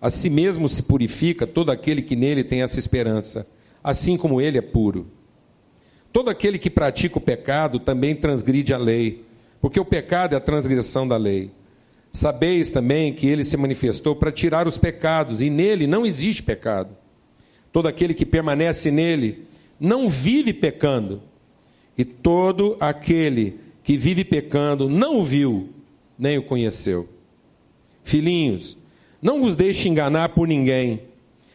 A 0.00 0.10
si 0.10 0.30
mesmo 0.30 0.68
se 0.68 0.82
purifica 0.82 1.46
todo 1.46 1.70
aquele 1.70 2.02
que 2.02 2.16
nele 2.16 2.44
tem 2.44 2.62
essa 2.62 2.78
esperança 2.78 3.46
assim 3.86 4.16
como 4.16 4.40
ele 4.40 4.58
é 4.58 4.62
puro. 4.62 5.06
Todo 6.12 6.28
aquele 6.28 6.58
que 6.58 6.68
pratica 6.68 7.18
o 7.18 7.20
pecado 7.20 7.78
também 7.78 8.16
transgride 8.16 8.74
a 8.74 8.78
lei, 8.78 9.24
porque 9.60 9.78
o 9.78 9.84
pecado 9.84 10.34
é 10.34 10.36
a 10.36 10.40
transgressão 10.40 11.06
da 11.06 11.16
lei. 11.16 11.52
Sabeis 12.10 12.72
também 12.72 13.12
que 13.12 13.28
ele 13.28 13.44
se 13.44 13.56
manifestou 13.56 14.16
para 14.16 14.32
tirar 14.32 14.66
os 14.66 14.76
pecados, 14.76 15.40
e 15.40 15.48
nele 15.48 15.86
não 15.86 16.04
existe 16.04 16.42
pecado. 16.42 16.96
Todo 17.70 17.86
aquele 17.86 18.12
que 18.12 18.26
permanece 18.26 18.90
nele 18.90 19.44
não 19.78 20.08
vive 20.08 20.52
pecando, 20.52 21.22
e 21.96 22.04
todo 22.04 22.76
aquele 22.80 23.58
que 23.82 23.96
vive 23.96 24.24
pecando 24.24 24.88
não 24.88 25.18
o 25.18 25.24
viu, 25.24 25.70
nem 26.18 26.38
o 26.38 26.42
conheceu. 26.42 27.08
Filhinhos, 28.02 28.76
não 29.20 29.40
vos 29.40 29.56
deixe 29.56 29.88
enganar 29.88 30.30
por 30.30 30.46
ninguém. 30.46 31.02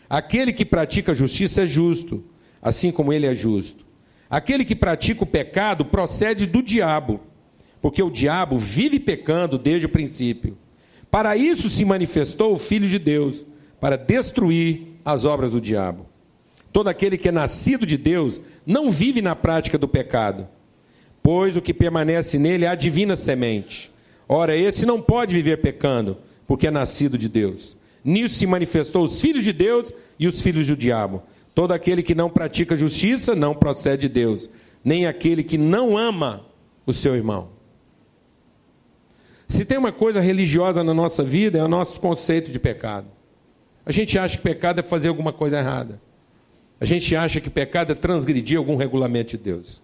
Aquele 0.09 0.51
que 0.51 0.65
pratica 0.65 1.13
justiça 1.13 1.63
é 1.63 1.67
justo, 1.67 2.23
assim 2.61 2.91
como 2.91 3.13
ele 3.13 3.25
é 3.25 3.33
justo. 3.33 3.85
Aquele 4.29 4.63
que 4.63 4.75
pratica 4.75 5.23
o 5.23 5.27
pecado 5.27 5.85
procede 5.85 6.45
do 6.45 6.61
diabo, 6.61 7.19
porque 7.81 8.01
o 8.01 8.09
diabo 8.09 8.57
vive 8.57 8.99
pecando 8.99 9.57
desde 9.57 9.85
o 9.85 9.89
princípio. 9.89 10.57
Para 11.09 11.35
isso 11.35 11.69
se 11.69 11.83
manifestou 11.83 12.53
o 12.53 12.59
Filho 12.59 12.87
de 12.87 12.97
Deus, 12.97 13.45
para 13.79 13.97
destruir 13.97 14.99
as 15.03 15.25
obras 15.25 15.51
do 15.51 15.59
diabo. 15.59 16.05
Todo 16.71 16.87
aquele 16.87 17.17
que 17.17 17.29
é 17.29 17.31
nascido 17.31 17.85
de 17.85 17.97
Deus 17.97 18.39
não 18.65 18.89
vive 18.89 19.21
na 19.21 19.35
prática 19.35 19.77
do 19.77 19.87
pecado, 19.87 20.47
pois 21.21 21.57
o 21.57 21.61
que 21.61 21.73
permanece 21.73 22.39
nele 22.39 22.65
é 22.65 22.69
a 22.69 22.75
divina 22.75 23.15
semente. 23.15 23.91
Ora, 24.27 24.55
esse 24.55 24.85
não 24.85 25.01
pode 25.01 25.35
viver 25.35 25.57
pecando, 25.57 26.17
porque 26.47 26.67
é 26.67 26.71
nascido 26.71 27.17
de 27.17 27.27
Deus. 27.27 27.75
Nisso 28.03 28.35
se 28.35 28.47
manifestou 28.47 29.03
os 29.03 29.19
filhos 29.19 29.43
de 29.43 29.51
Deus 29.51 29.91
e 30.17 30.27
os 30.27 30.41
filhos 30.41 30.67
do 30.67 30.75
diabo. 30.75 31.21
Todo 31.53 31.73
aquele 31.73 32.01
que 32.01 32.15
não 32.15 32.29
pratica 32.29 32.75
justiça 32.75 33.35
não 33.35 33.53
procede 33.53 34.03
de 34.03 34.09
Deus, 34.09 34.49
nem 34.83 35.05
aquele 35.05 35.43
que 35.43 35.57
não 35.57 35.97
ama 35.97 36.45
o 36.85 36.93
seu 36.93 37.15
irmão. 37.15 37.49
Se 39.47 39.65
tem 39.65 39.77
uma 39.77 39.91
coisa 39.91 40.21
religiosa 40.21 40.81
na 40.81 40.93
nossa 40.93 41.23
vida, 41.23 41.59
é 41.59 41.63
o 41.63 41.67
nosso 41.67 41.99
conceito 41.99 42.51
de 42.51 42.59
pecado. 42.59 43.07
A 43.85 43.91
gente 43.91 44.17
acha 44.17 44.37
que 44.37 44.43
pecado 44.43 44.79
é 44.79 44.83
fazer 44.83 45.09
alguma 45.09 45.33
coisa 45.33 45.59
errada. 45.59 46.01
A 46.81 46.85
gente 46.85 47.15
acha 47.15 47.39
que 47.39 47.49
pecado 47.49 47.93
é 47.93 47.95
transgredir 47.95 48.57
algum 48.57 48.75
regulamento 48.75 49.37
de 49.37 49.43
Deus. 49.43 49.81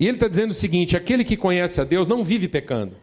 E 0.00 0.06
ele 0.06 0.16
está 0.16 0.28
dizendo 0.28 0.52
o 0.52 0.54
seguinte: 0.54 0.96
aquele 0.96 1.24
que 1.24 1.36
conhece 1.36 1.80
a 1.80 1.84
Deus 1.84 2.08
não 2.08 2.24
vive 2.24 2.48
pecando. 2.48 2.94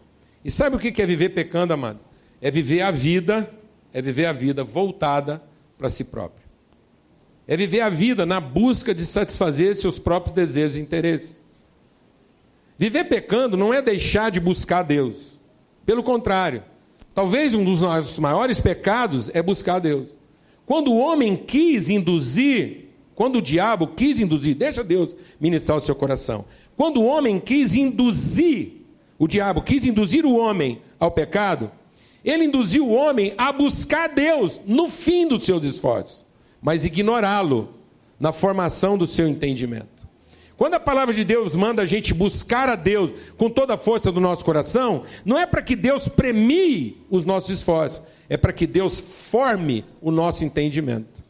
E 0.43 0.49
sabe 0.49 0.75
o 0.75 0.79
que 0.79 0.99
é 0.99 1.05
viver 1.05 1.29
pecando, 1.29 1.73
amado? 1.73 1.99
É 2.41 2.49
viver 2.49 2.81
a 2.81 2.89
vida 2.89 3.47
é 3.93 4.01
viver 4.01 4.25
a 4.25 4.33
vida 4.33 4.63
voltada 4.63 5.41
para 5.77 5.89
si 5.89 6.05
próprio. 6.05 6.41
É 7.47 7.57
viver 7.57 7.81
a 7.81 7.89
vida 7.89 8.25
na 8.25 8.39
busca 8.39 8.93
de 8.93 9.05
satisfazer 9.05 9.75
seus 9.75 9.99
próprios 9.99 10.33
desejos 10.33 10.77
e 10.77 10.81
interesses. 10.81 11.41
Viver 12.77 13.05
pecando 13.05 13.57
não 13.57 13.73
é 13.73 13.81
deixar 13.81 14.31
de 14.31 14.39
buscar 14.39 14.83
Deus. 14.83 15.39
Pelo 15.85 16.03
contrário, 16.03 16.63
talvez 17.13 17.53
um 17.53 17.65
dos 17.65 17.81
nossos 17.81 18.17
maiores 18.19 18.59
pecados 18.59 19.29
é 19.33 19.41
buscar 19.41 19.79
Deus. 19.79 20.15
Quando 20.65 20.91
o 20.91 20.97
homem 20.97 21.35
quis 21.35 21.89
induzir, 21.89 22.89
quando 23.15 23.37
o 23.37 23.41
diabo 23.41 23.87
quis 23.87 24.19
induzir, 24.19 24.55
deixa 24.55 24.83
Deus 24.83 25.15
ministrar 25.39 25.77
o 25.77 25.81
seu 25.81 25.95
coração. 25.95 26.45
Quando 26.75 27.01
o 27.01 27.05
homem 27.05 27.39
quis 27.39 27.75
induzir, 27.75 28.73
o 29.19 29.27
diabo 29.27 29.61
quis 29.61 29.85
induzir 29.85 30.25
o 30.25 30.35
homem 30.35 30.81
ao 30.99 31.11
pecado, 31.11 31.71
ele 32.23 32.45
induziu 32.45 32.87
o 32.87 32.93
homem 32.93 33.33
a 33.37 33.51
buscar 33.51 34.07
Deus 34.07 34.61
no 34.65 34.87
fim 34.87 35.27
dos 35.27 35.43
seus 35.43 35.65
esforços, 35.65 36.25
mas 36.61 36.85
ignorá-lo 36.85 37.69
na 38.19 38.31
formação 38.31 38.97
do 38.97 39.07
seu 39.07 39.27
entendimento. 39.27 40.07
Quando 40.55 40.75
a 40.75 40.79
palavra 40.79 41.11
de 41.11 41.23
Deus 41.23 41.55
manda 41.55 41.81
a 41.81 41.85
gente 41.87 42.13
buscar 42.13 42.69
a 42.69 42.75
Deus 42.75 43.11
com 43.35 43.49
toda 43.49 43.73
a 43.73 43.77
força 43.77 44.11
do 44.11 44.19
nosso 44.19 44.45
coração, 44.45 45.03
não 45.25 45.39
é 45.39 45.47
para 45.47 45.63
que 45.63 45.75
Deus 45.75 46.07
premie 46.07 47.01
os 47.09 47.25
nossos 47.25 47.49
esforços, 47.49 48.03
é 48.31 48.37
para 48.37 48.53
que 48.53 48.65
Deus 48.65 48.97
forme 48.97 49.83
o 49.99 50.09
nosso 50.09 50.45
entendimento. 50.45 51.21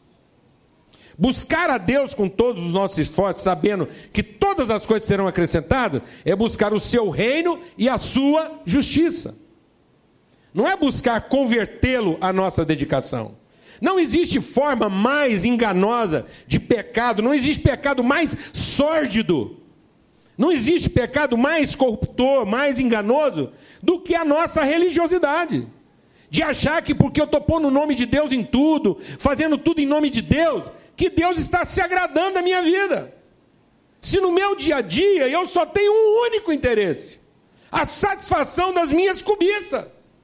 Buscar 1.18 1.68
a 1.68 1.76
Deus 1.76 2.14
com 2.14 2.28
todos 2.28 2.62
os 2.62 2.72
nossos 2.72 2.96
esforços, 2.96 3.42
sabendo 3.42 3.88
que 4.12 4.22
todas 4.22 4.70
as 4.70 4.86
coisas 4.86 5.08
serão 5.08 5.26
acrescentadas, 5.26 6.00
é 6.24 6.36
buscar 6.36 6.72
o 6.72 6.78
seu 6.78 7.08
reino 7.08 7.58
e 7.76 7.88
a 7.88 7.98
sua 7.98 8.60
justiça. 8.64 9.36
Não 10.54 10.68
é 10.68 10.76
buscar 10.76 11.22
convertê-lo 11.22 12.18
à 12.20 12.32
nossa 12.32 12.64
dedicação. 12.64 13.34
Não 13.80 13.98
existe 13.98 14.40
forma 14.40 14.88
mais 14.88 15.44
enganosa 15.44 16.24
de 16.46 16.60
pecado, 16.60 17.20
não 17.20 17.34
existe 17.34 17.64
pecado 17.64 18.04
mais 18.04 18.36
sórdido, 18.52 19.56
não 20.38 20.52
existe 20.52 20.88
pecado 20.88 21.36
mais 21.36 21.74
corruptor, 21.74 22.46
mais 22.46 22.78
enganoso 22.78 23.50
do 23.82 23.98
que 23.98 24.14
a 24.14 24.24
nossa 24.24 24.62
religiosidade. 24.62 25.66
De 26.32 26.42
achar 26.42 26.80
que 26.80 26.94
porque 26.94 27.20
eu 27.20 27.26
estou 27.26 27.42
pondo 27.42 27.68
o 27.68 27.70
nome 27.70 27.94
de 27.94 28.06
Deus 28.06 28.32
em 28.32 28.42
tudo, 28.42 28.98
fazendo 29.18 29.58
tudo 29.58 29.82
em 29.82 29.86
nome 29.86 30.08
de 30.08 30.22
Deus, 30.22 30.72
que 30.96 31.10
Deus 31.10 31.36
está 31.36 31.62
se 31.62 31.78
agradando 31.78 32.32
da 32.32 32.40
minha 32.40 32.62
vida. 32.62 33.14
Se 34.00 34.18
no 34.18 34.32
meu 34.32 34.56
dia 34.56 34.76
a 34.76 34.80
dia 34.80 35.28
eu 35.28 35.44
só 35.44 35.66
tenho 35.66 35.92
um 35.92 36.22
único 36.22 36.50
interesse: 36.50 37.20
a 37.70 37.84
satisfação 37.84 38.72
das 38.72 38.90
minhas 38.90 39.20
cobiças. 39.20 40.16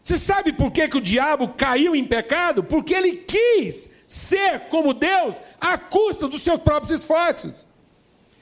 Você 0.00 0.16
sabe 0.16 0.52
por 0.52 0.70
que, 0.70 0.86
que 0.86 0.96
o 0.96 1.00
diabo 1.00 1.54
caiu 1.56 1.96
em 1.96 2.04
pecado? 2.04 2.62
Porque 2.62 2.94
ele 2.94 3.16
quis 3.16 3.90
ser 4.06 4.68
como 4.68 4.94
Deus 4.94 5.40
à 5.60 5.76
custa 5.76 6.28
dos 6.28 6.40
seus 6.42 6.60
próprios 6.60 7.00
esforços. 7.00 7.66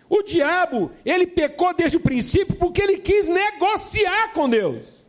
O 0.06 0.22
diabo, 0.22 0.90
ele 1.02 1.26
pecou 1.26 1.72
desde 1.72 1.96
o 1.96 2.00
princípio 2.00 2.56
porque 2.56 2.82
ele 2.82 2.98
quis 2.98 3.26
negociar 3.26 4.34
com 4.34 4.50
Deus. 4.50 5.01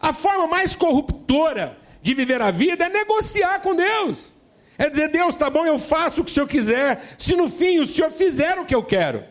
A 0.00 0.12
forma 0.12 0.46
mais 0.46 0.76
corruptora 0.76 1.76
de 2.02 2.14
viver 2.14 2.40
a 2.40 2.50
vida 2.50 2.84
é 2.84 2.88
negociar 2.88 3.60
com 3.60 3.74
Deus. 3.74 4.36
É 4.78 4.88
dizer, 4.90 5.08
Deus, 5.08 5.36
tá 5.36 5.48
bom, 5.48 5.64
eu 5.64 5.78
faço 5.78 6.20
o 6.20 6.24
que 6.24 6.30
o 6.30 6.34
Senhor 6.34 6.46
quiser, 6.46 7.02
se 7.18 7.34
no 7.34 7.48
fim 7.48 7.80
o 7.80 7.86
Senhor 7.86 8.10
fizer 8.10 8.58
o 8.58 8.66
que 8.66 8.74
eu 8.74 8.82
quero. 8.82 9.24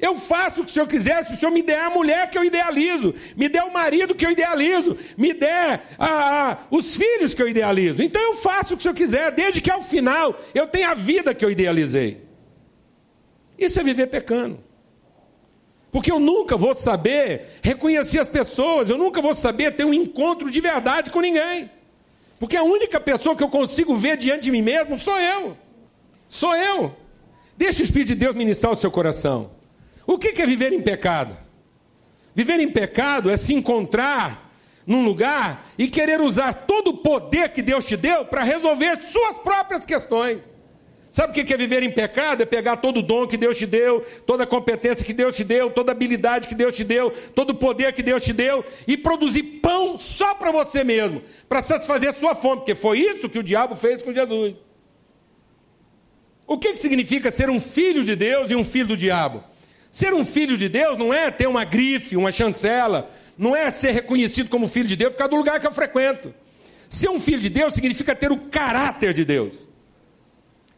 Eu 0.00 0.14
faço 0.14 0.62
o 0.62 0.64
que 0.64 0.70
o 0.70 0.72
Senhor 0.72 0.86
quiser, 0.88 1.26
se 1.26 1.34
o 1.34 1.36
Senhor 1.36 1.52
me 1.52 1.62
der 1.62 1.82
a 1.82 1.90
mulher 1.90 2.30
que 2.30 2.38
eu 2.38 2.44
idealizo, 2.44 3.14
me 3.36 3.50
der 3.50 3.62
o 3.64 3.72
marido 3.72 4.14
que 4.14 4.24
eu 4.24 4.30
idealizo, 4.30 4.96
me 5.16 5.34
der 5.34 5.82
a, 5.98 6.52
a, 6.52 6.58
os 6.70 6.96
filhos 6.96 7.34
que 7.34 7.42
eu 7.42 7.48
idealizo. 7.48 8.02
Então 8.02 8.22
eu 8.22 8.34
faço 8.34 8.72
o 8.72 8.76
que 8.76 8.80
o 8.80 8.82
Senhor 8.82 8.94
quiser, 8.94 9.30
desde 9.30 9.60
que 9.60 9.70
ao 9.70 9.82
final 9.82 10.34
eu 10.54 10.66
tenha 10.66 10.90
a 10.90 10.94
vida 10.94 11.34
que 11.34 11.44
eu 11.44 11.50
idealizei. 11.50 12.22
Isso 13.58 13.78
é 13.78 13.82
viver 13.82 14.06
pecando. 14.06 14.69
Porque 15.90 16.10
eu 16.10 16.20
nunca 16.20 16.56
vou 16.56 16.74
saber 16.74 17.58
reconhecer 17.62 18.20
as 18.20 18.28
pessoas, 18.28 18.90
eu 18.90 18.96
nunca 18.96 19.20
vou 19.20 19.34
saber 19.34 19.74
ter 19.74 19.84
um 19.84 19.94
encontro 19.94 20.50
de 20.50 20.60
verdade 20.60 21.10
com 21.10 21.20
ninguém. 21.20 21.70
Porque 22.38 22.56
a 22.56 22.62
única 22.62 23.00
pessoa 23.00 23.36
que 23.36 23.42
eu 23.42 23.48
consigo 23.48 23.96
ver 23.96 24.16
diante 24.16 24.44
de 24.44 24.50
mim 24.50 24.62
mesmo 24.62 24.98
sou 24.98 25.18
eu. 25.18 25.56
Sou 26.28 26.56
eu. 26.56 26.96
Deixa 27.56 27.80
o 27.80 27.84
Espírito 27.84 28.08
de 28.08 28.14
Deus 28.14 28.34
ministrar 28.36 28.72
o 28.72 28.76
seu 28.76 28.90
coração. 28.90 29.50
O 30.06 30.16
que 30.16 30.40
é 30.40 30.46
viver 30.46 30.72
em 30.72 30.80
pecado? 30.80 31.36
Viver 32.34 32.60
em 32.60 32.70
pecado 32.70 33.28
é 33.28 33.36
se 33.36 33.52
encontrar 33.52 34.50
num 34.86 35.04
lugar 35.04 35.66
e 35.76 35.88
querer 35.88 36.20
usar 36.20 36.52
todo 36.52 36.88
o 36.88 36.96
poder 36.98 37.50
que 37.50 37.62
Deus 37.62 37.84
te 37.84 37.96
deu 37.96 38.24
para 38.24 38.42
resolver 38.42 39.00
suas 39.02 39.36
próprias 39.38 39.84
questões. 39.84 40.50
Sabe 41.10 41.32
o 41.32 41.44
que 41.44 41.52
é 41.52 41.56
viver 41.56 41.82
em 41.82 41.90
pecado? 41.90 42.42
É 42.42 42.46
pegar 42.46 42.76
todo 42.76 43.00
o 43.00 43.02
dom 43.02 43.26
que 43.26 43.36
Deus 43.36 43.58
te 43.58 43.66
deu, 43.66 44.00
toda 44.24 44.44
a 44.44 44.46
competência 44.46 45.04
que 45.04 45.12
Deus 45.12 45.34
te 45.34 45.42
deu, 45.42 45.68
toda 45.68 45.90
a 45.90 45.94
habilidade 45.94 46.46
que 46.46 46.54
Deus 46.54 46.76
te 46.76 46.84
deu, 46.84 47.10
todo 47.34 47.50
o 47.50 47.54
poder 47.54 47.92
que 47.92 48.02
Deus 48.02 48.22
te 48.22 48.32
deu 48.32 48.64
e 48.86 48.96
produzir 48.96 49.42
pão 49.42 49.98
só 49.98 50.34
para 50.34 50.52
você 50.52 50.84
mesmo, 50.84 51.20
para 51.48 51.60
satisfazer 51.60 52.10
a 52.10 52.12
sua 52.12 52.34
fome, 52.34 52.58
porque 52.58 52.76
foi 52.76 53.00
isso 53.00 53.28
que 53.28 53.38
o 53.38 53.42
diabo 53.42 53.74
fez 53.74 54.02
com 54.02 54.12
Jesus. 54.12 54.54
O 56.46 56.58
que, 56.58 56.72
que 56.72 56.78
significa 56.78 57.30
ser 57.30 57.50
um 57.50 57.60
filho 57.60 58.04
de 58.04 58.14
Deus 58.14 58.50
e 58.50 58.54
um 58.54 58.64
filho 58.64 58.88
do 58.88 58.96
diabo? 58.96 59.42
Ser 59.90 60.14
um 60.14 60.24
filho 60.24 60.56
de 60.56 60.68
Deus 60.68 60.96
não 60.96 61.12
é 61.12 61.30
ter 61.30 61.48
uma 61.48 61.64
grife, 61.64 62.16
uma 62.16 62.30
chancela, 62.30 63.10
não 63.36 63.56
é 63.56 63.68
ser 63.70 63.90
reconhecido 63.90 64.48
como 64.48 64.68
filho 64.68 64.86
de 64.86 64.94
Deus 64.94 65.12
por 65.12 65.18
causa 65.18 65.30
do 65.30 65.36
lugar 65.36 65.58
que 65.58 65.66
eu 65.66 65.72
frequento. 65.72 66.32
Ser 66.88 67.08
um 67.08 67.18
filho 67.18 67.38
de 67.38 67.48
Deus 67.48 67.74
significa 67.74 68.14
ter 68.14 68.30
o 68.30 68.36
caráter 68.36 69.12
de 69.12 69.24
Deus, 69.24 69.68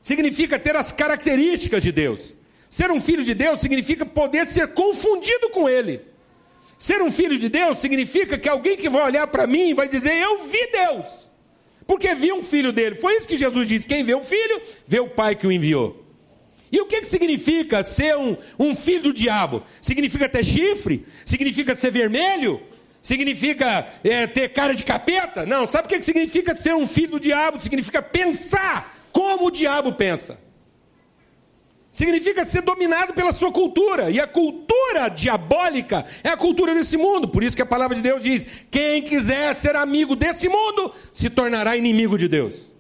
significa 0.03 0.59
ter 0.59 0.77
as 0.77 0.93
características 0.93 1.83
de 1.83 1.93
Deus. 1.93 2.35
Ser 2.69 2.91
um 2.91 3.01
filho 3.01 3.23
de 3.23 3.33
Deus 3.33 3.61
significa 3.61 4.05
poder 4.05 4.45
ser 4.47 4.69
confundido 4.69 5.49
com 5.51 5.69
Ele. 5.69 6.01
Ser 6.77 7.01
um 7.01 7.13
filho 7.13 7.39
de 7.39 7.49
Deus 7.49 7.79
significa 7.79 8.37
que 8.37 8.49
alguém 8.49 8.77
que 8.77 8.89
vai 8.89 9.05
olhar 9.05 9.27
para 9.29 9.47
mim 9.47 9.73
vai 9.73 9.89
dizer: 9.89 10.15
Eu 10.15 10.45
vi 10.47 10.67
Deus, 10.73 11.31
porque 11.87 12.13
vi 12.15 12.33
um 12.33 12.43
filho 12.43 12.73
dele. 12.73 12.97
Foi 12.97 13.15
isso 13.17 13.29
que 13.29 13.37
Jesus 13.37 13.69
disse: 13.69 13.87
Quem 13.87 14.03
vê 14.03 14.15
o 14.15 14.21
filho, 14.21 14.61
vê 14.87 14.99
o 14.99 15.09
Pai 15.09 15.37
que 15.37 15.47
o 15.47 15.53
enviou. 15.53 16.05
E 16.73 16.81
o 16.81 16.87
que, 16.87 17.03
que 17.03 17.07
significa 17.07 17.85
ser 17.85 18.17
um, 18.17 18.37
um 18.59 18.75
filho 18.75 19.03
do 19.03 19.13
diabo? 19.13 19.63
Significa 19.81 20.29
ter 20.29 20.43
chifre? 20.43 21.07
Significa 21.25 21.77
ser 21.77 21.93
vermelho? 21.93 22.63
Significa 23.03 23.87
é, 24.03 24.27
ter 24.27 24.49
cara 24.49 24.75
de 24.75 24.83
capeta? 24.83 25.45
Não, 25.45 25.69
sabe 25.69 25.87
o 25.87 25.89
que, 25.89 25.99
que 25.99 26.05
significa 26.05 26.57
ser 26.57 26.75
um 26.75 26.87
filho 26.87 27.13
do 27.13 27.21
diabo? 27.21 27.61
Significa 27.61 28.01
pensar 28.01 29.02
como 29.13 29.47
o 29.47 29.51
diabo 29.51 29.93
pensa. 29.93 30.39
Significa 31.93 32.43
ser 32.47 32.63
dominado 32.63 33.13
pela 33.13 33.33
sua 33.33 33.53
cultura. 33.53 34.11
E 34.11 34.19
a 34.19 34.27
cultura 34.27 35.11
diabólica 35.11 36.07
é 36.25 36.31
a 36.31 36.37
cultura 36.37 36.75
desse 36.75 36.97
mundo. 36.97 37.29
Por 37.29 37.43
isso 37.43 37.55
que 37.55 37.61
a 37.61 37.67
palavra 37.67 37.95
de 37.95 38.03
Deus 38.03 38.23
diz: 38.23 38.47
quem 38.71 39.03
quiser 39.03 39.55
ser 39.55 39.77
amigo 39.77 40.17
desse 40.17 40.49
mundo 40.49 40.91
se 41.13 41.29
tornará 41.29 41.77
inimigo 41.77 42.17
de 42.17 42.29
Deus. 42.29 42.73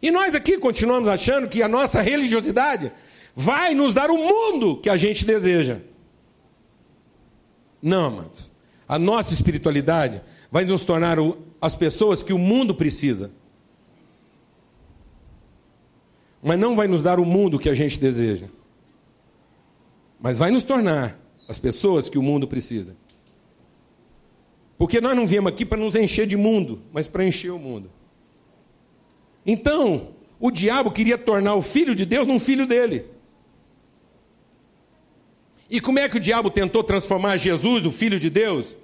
E 0.00 0.10
nós 0.10 0.34
aqui 0.34 0.56
continuamos 0.56 1.08
achando 1.10 1.46
que 1.46 1.62
a 1.62 1.68
nossa 1.68 2.00
religiosidade 2.00 2.90
vai 3.36 3.74
nos 3.74 3.92
dar 3.92 4.10
o 4.10 4.16
mundo 4.16 4.78
que 4.78 4.88
a 4.88 4.96
gente 4.96 5.26
deseja. 5.26 5.78
Não, 7.82 8.06
amados. 8.06 8.50
A 8.88 8.98
nossa 8.98 9.34
espiritualidade 9.34 10.22
vai 10.50 10.64
nos 10.64 10.84
tornar 10.84 11.18
as 11.60 11.74
pessoas 11.74 12.22
que 12.22 12.32
o 12.32 12.38
mundo 12.38 12.74
precisa. 12.74 13.32
Mas 16.42 16.58
não 16.58 16.74
vai 16.74 16.88
nos 16.88 17.02
dar 17.02 17.20
o 17.20 17.24
mundo 17.24 17.58
que 17.58 17.68
a 17.68 17.74
gente 17.74 18.00
deseja. 18.00 18.46
Mas 20.20 20.38
vai 20.38 20.50
nos 20.50 20.64
tornar 20.64 21.18
as 21.48 21.58
pessoas 21.58 22.08
que 22.08 22.18
o 22.18 22.22
mundo 22.22 22.48
precisa. 22.48 22.96
Porque 24.76 25.00
nós 25.00 25.16
não 25.16 25.26
viemos 25.26 25.52
aqui 25.52 25.64
para 25.64 25.78
nos 25.78 25.94
encher 25.94 26.26
de 26.26 26.36
mundo, 26.36 26.80
mas 26.92 27.06
para 27.06 27.24
encher 27.24 27.52
o 27.52 27.58
mundo. 27.58 27.88
Então, 29.46 30.08
o 30.40 30.50
diabo 30.50 30.90
queria 30.90 31.16
tornar 31.16 31.54
o 31.54 31.62
filho 31.62 31.94
de 31.94 32.04
Deus 32.04 32.26
num 32.26 32.38
filho 32.38 32.66
dele. 32.66 33.04
E 35.70 35.80
como 35.80 35.98
é 35.98 36.08
que 36.08 36.16
o 36.16 36.20
diabo 36.20 36.50
tentou 36.50 36.82
transformar 36.82 37.36
Jesus, 37.36 37.86
o 37.86 37.92
filho 37.92 38.18
de 38.18 38.28
Deus, 38.28 38.76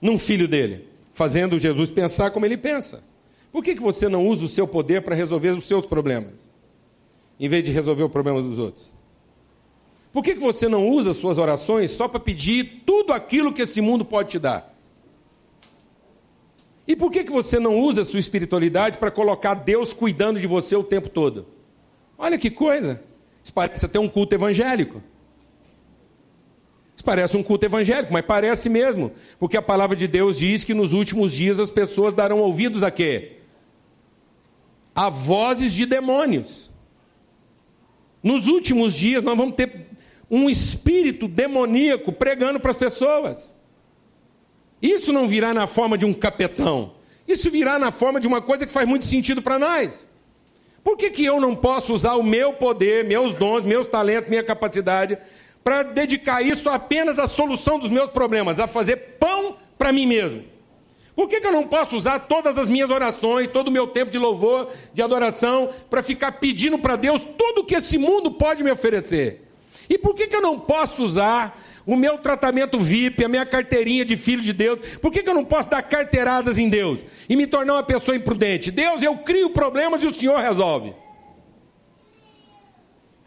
num 0.00 0.16
filho 0.16 0.46
dele? 0.46 0.86
Fazendo 1.12 1.58
Jesus 1.58 1.90
pensar 1.90 2.30
como 2.30 2.46
ele 2.46 2.56
pensa. 2.56 3.02
Por 3.50 3.62
que, 3.62 3.74
que 3.74 3.82
você 3.82 4.08
não 4.08 4.26
usa 4.26 4.44
o 4.44 4.48
seu 4.48 4.66
poder 4.66 5.02
para 5.02 5.14
resolver 5.14 5.50
os 5.50 5.66
seus 5.66 5.84
problemas, 5.84 6.48
em 7.42 7.48
vez 7.48 7.64
de 7.64 7.72
resolver 7.72 8.04
o 8.04 8.08
problema 8.08 8.40
dos 8.40 8.60
outros? 8.60 8.94
Por 10.12 10.22
que, 10.22 10.34
que 10.34 10.40
você 10.40 10.68
não 10.68 10.88
usa 10.88 11.10
as 11.10 11.16
suas 11.16 11.38
orações 11.38 11.90
só 11.90 12.06
para 12.06 12.20
pedir 12.20 12.84
tudo 12.86 13.12
aquilo 13.12 13.52
que 13.52 13.62
esse 13.62 13.80
mundo 13.80 14.04
pode 14.04 14.30
te 14.30 14.38
dar? 14.38 14.72
E 16.86 16.94
por 16.94 17.10
que, 17.10 17.24
que 17.24 17.32
você 17.32 17.58
não 17.58 17.80
usa 17.80 18.04
sua 18.04 18.20
espiritualidade 18.20 18.98
para 18.98 19.10
colocar 19.10 19.54
Deus 19.54 19.92
cuidando 19.92 20.38
de 20.38 20.46
você 20.46 20.76
o 20.76 20.84
tempo 20.84 21.08
todo? 21.08 21.46
Olha 22.16 22.38
que 22.38 22.48
coisa. 22.48 23.02
Isso 23.42 23.52
parece 23.52 23.86
até 23.86 23.98
um 23.98 24.08
culto 24.08 24.34
evangélico. 24.36 25.02
Isso 26.94 27.04
parece 27.04 27.36
um 27.36 27.42
culto 27.42 27.66
evangélico, 27.66 28.12
mas 28.12 28.24
parece 28.24 28.68
mesmo. 28.68 29.10
Porque 29.36 29.56
a 29.56 29.62
palavra 29.62 29.96
de 29.96 30.06
Deus 30.06 30.38
diz 30.38 30.62
que 30.62 30.74
nos 30.74 30.92
últimos 30.92 31.32
dias 31.32 31.58
as 31.58 31.70
pessoas 31.70 32.14
darão 32.14 32.38
ouvidos 32.38 32.84
a 32.84 32.90
quê? 32.90 33.38
A 34.94 35.08
vozes 35.08 35.72
de 35.72 35.86
demônios. 35.86 36.71
Nos 38.22 38.46
últimos 38.46 38.94
dias 38.94 39.22
nós 39.22 39.36
vamos 39.36 39.54
ter 39.54 39.86
um 40.30 40.48
espírito 40.48 41.28
demoníaco 41.28 42.12
pregando 42.12 42.60
para 42.60 42.70
as 42.70 42.76
pessoas. 42.76 43.56
Isso 44.80 45.12
não 45.12 45.28
virá 45.28 45.52
na 45.52 45.66
forma 45.66 45.98
de 45.98 46.04
um 46.04 46.12
capetão. 46.12 46.94
Isso 47.26 47.50
virá 47.50 47.78
na 47.78 47.92
forma 47.92 48.18
de 48.18 48.26
uma 48.26 48.40
coisa 48.40 48.66
que 48.66 48.72
faz 48.72 48.88
muito 48.88 49.04
sentido 49.04 49.42
para 49.42 49.58
nós. 49.58 50.08
Por 50.82 50.96
que, 50.96 51.10
que 51.10 51.24
eu 51.24 51.40
não 51.40 51.54
posso 51.54 51.94
usar 51.94 52.14
o 52.16 52.22
meu 52.22 52.52
poder, 52.52 53.04
meus 53.04 53.34
dons, 53.34 53.64
meus 53.64 53.86
talentos, 53.86 54.28
minha 54.28 54.42
capacidade, 54.42 55.16
para 55.62 55.84
dedicar 55.84 56.42
isso 56.42 56.68
apenas 56.68 57.18
à 57.18 57.26
solução 57.26 57.78
dos 57.78 57.90
meus 57.90 58.10
problemas, 58.10 58.58
a 58.58 58.66
fazer 58.66 58.96
pão 59.20 59.56
para 59.78 59.92
mim 59.92 60.06
mesmo? 60.06 60.51
Por 61.14 61.28
que, 61.28 61.40
que 61.40 61.46
eu 61.46 61.52
não 61.52 61.68
posso 61.68 61.96
usar 61.96 62.20
todas 62.20 62.56
as 62.56 62.68
minhas 62.68 62.90
orações, 62.90 63.50
todo 63.50 63.68
o 63.68 63.70
meu 63.70 63.86
tempo 63.86 64.10
de 64.10 64.18
louvor, 64.18 64.70
de 64.94 65.02
adoração, 65.02 65.68
para 65.90 66.02
ficar 66.02 66.32
pedindo 66.32 66.78
para 66.78 66.96
Deus 66.96 67.22
tudo 67.36 67.60
o 67.60 67.64
que 67.64 67.74
esse 67.74 67.98
mundo 67.98 68.30
pode 68.30 68.64
me 68.64 68.70
oferecer? 68.70 69.46
E 69.90 69.98
por 69.98 70.14
que, 70.14 70.26
que 70.26 70.36
eu 70.36 70.40
não 70.40 70.58
posso 70.58 71.04
usar 71.04 71.58
o 71.86 71.96
meu 71.96 72.18
tratamento 72.18 72.78
VIP, 72.78 73.24
a 73.24 73.28
minha 73.28 73.44
carteirinha 73.44 74.04
de 74.04 74.16
filho 74.16 74.42
de 74.42 74.52
Deus. 74.52 74.96
Por 74.98 75.10
que, 75.10 75.22
que 75.22 75.28
eu 75.28 75.34
não 75.34 75.44
posso 75.44 75.68
dar 75.70 75.82
carteiradas 75.82 76.58
em 76.58 76.68
Deus 76.68 77.04
e 77.28 77.36
me 77.36 77.46
tornar 77.46 77.74
uma 77.74 77.82
pessoa 77.82 78.16
imprudente? 78.16 78.70
Deus, 78.70 79.02
eu 79.02 79.16
crio 79.18 79.50
problemas 79.50 80.02
e 80.02 80.06
o 80.06 80.14
Senhor 80.14 80.38
resolve. 80.38 80.94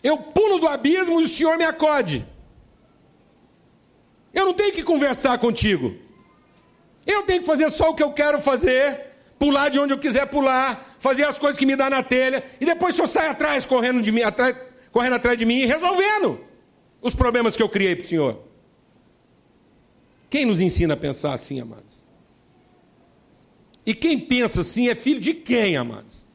Eu 0.02 0.18
pulo 0.18 0.60
do 0.60 0.68
abismo 0.68 1.20
e 1.20 1.26
o 1.26 1.28
Senhor 1.28 1.58
me 1.58 1.66
acode. 1.66 2.26
Eu 4.34 4.46
não 4.46 4.54
tenho 4.54 4.74
que 4.74 4.84
conversar 4.84 5.38
contigo. 5.40 5.96
Eu 7.06 7.24
tenho 7.24 7.42
que 7.42 7.46
fazer 7.46 7.70
só 7.70 7.92
o 7.92 7.96
que 7.96 8.04
eu 8.04 8.12
quero 8.12 8.42
fazer, 8.42 9.00
pular 9.38 9.70
de 9.70 9.80
onde 9.80 9.94
eu 9.94 10.00
quiser 10.00 10.26
pular, 10.28 10.96
fazer 10.98 11.24
as 11.24 11.38
coisas 11.38 11.58
que 11.58 11.66
me 11.66 11.76
dá 11.76 11.90
na 11.90 12.02
telha, 12.02 12.44
e 12.60 12.66
depois 12.66 12.96
Senhor 12.96 13.08
sai 13.08 13.28
atrás, 13.28 13.66
correndo, 13.66 14.02
de 14.02 14.12
mim, 14.12 14.22
atrás, 14.22 14.56
correndo 14.92 15.14
atrás 15.14 15.38
de 15.38 15.46
mim 15.46 15.60
e 15.60 15.66
resolvendo 15.66 16.40
os 17.02 17.14
problemas 17.14 17.56
que 17.56 17.62
eu 17.62 17.70
criei 17.70 17.96
para 17.96 18.06
o 18.06 18.08
Senhor. 18.08 18.44
Quem 20.30 20.46
nos 20.46 20.62
ensina 20.62 20.96
a 20.96 20.98
pensar 20.98 21.34
assim, 21.34 21.60
amados? 21.60 22.06
E 23.86 23.94
quem 23.94 24.20
pensa 24.20 24.62
assim 24.62 24.90
é 24.90 24.96
filho 24.96 25.20
de 25.20 25.34
quem, 25.34 25.78
amados? 25.78 26.26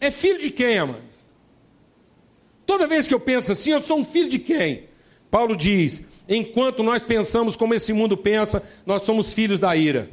É 0.00 0.10
filho 0.10 0.38
de 0.38 0.50
quem, 0.50 0.78
amados? 0.78 1.26
Toda 2.66 2.86
vez 2.86 3.08
que 3.08 3.14
eu 3.14 3.20
penso 3.20 3.50
assim, 3.50 3.70
eu 3.70 3.80
sou 3.80 3.98
um 3.98 4.04
filho 4.04 4.28
de 4.28 4.38
quem? 4.38 4.84
Paulo 5.30 5.56
diz: 5.56 6.04
enquanto 6.28 6.82
nós 6.82 7.02
pensamos 7.02 7.56
como 7.56 7.74
esse 7.74 7.92
mundo 7.92 8.16
pensa, 8.16 8.62
nós 8.84 9.02
somos 9.02 9.32
filhos 9.32 9.58
da 9.58 9.74
ira, 9.74 10.10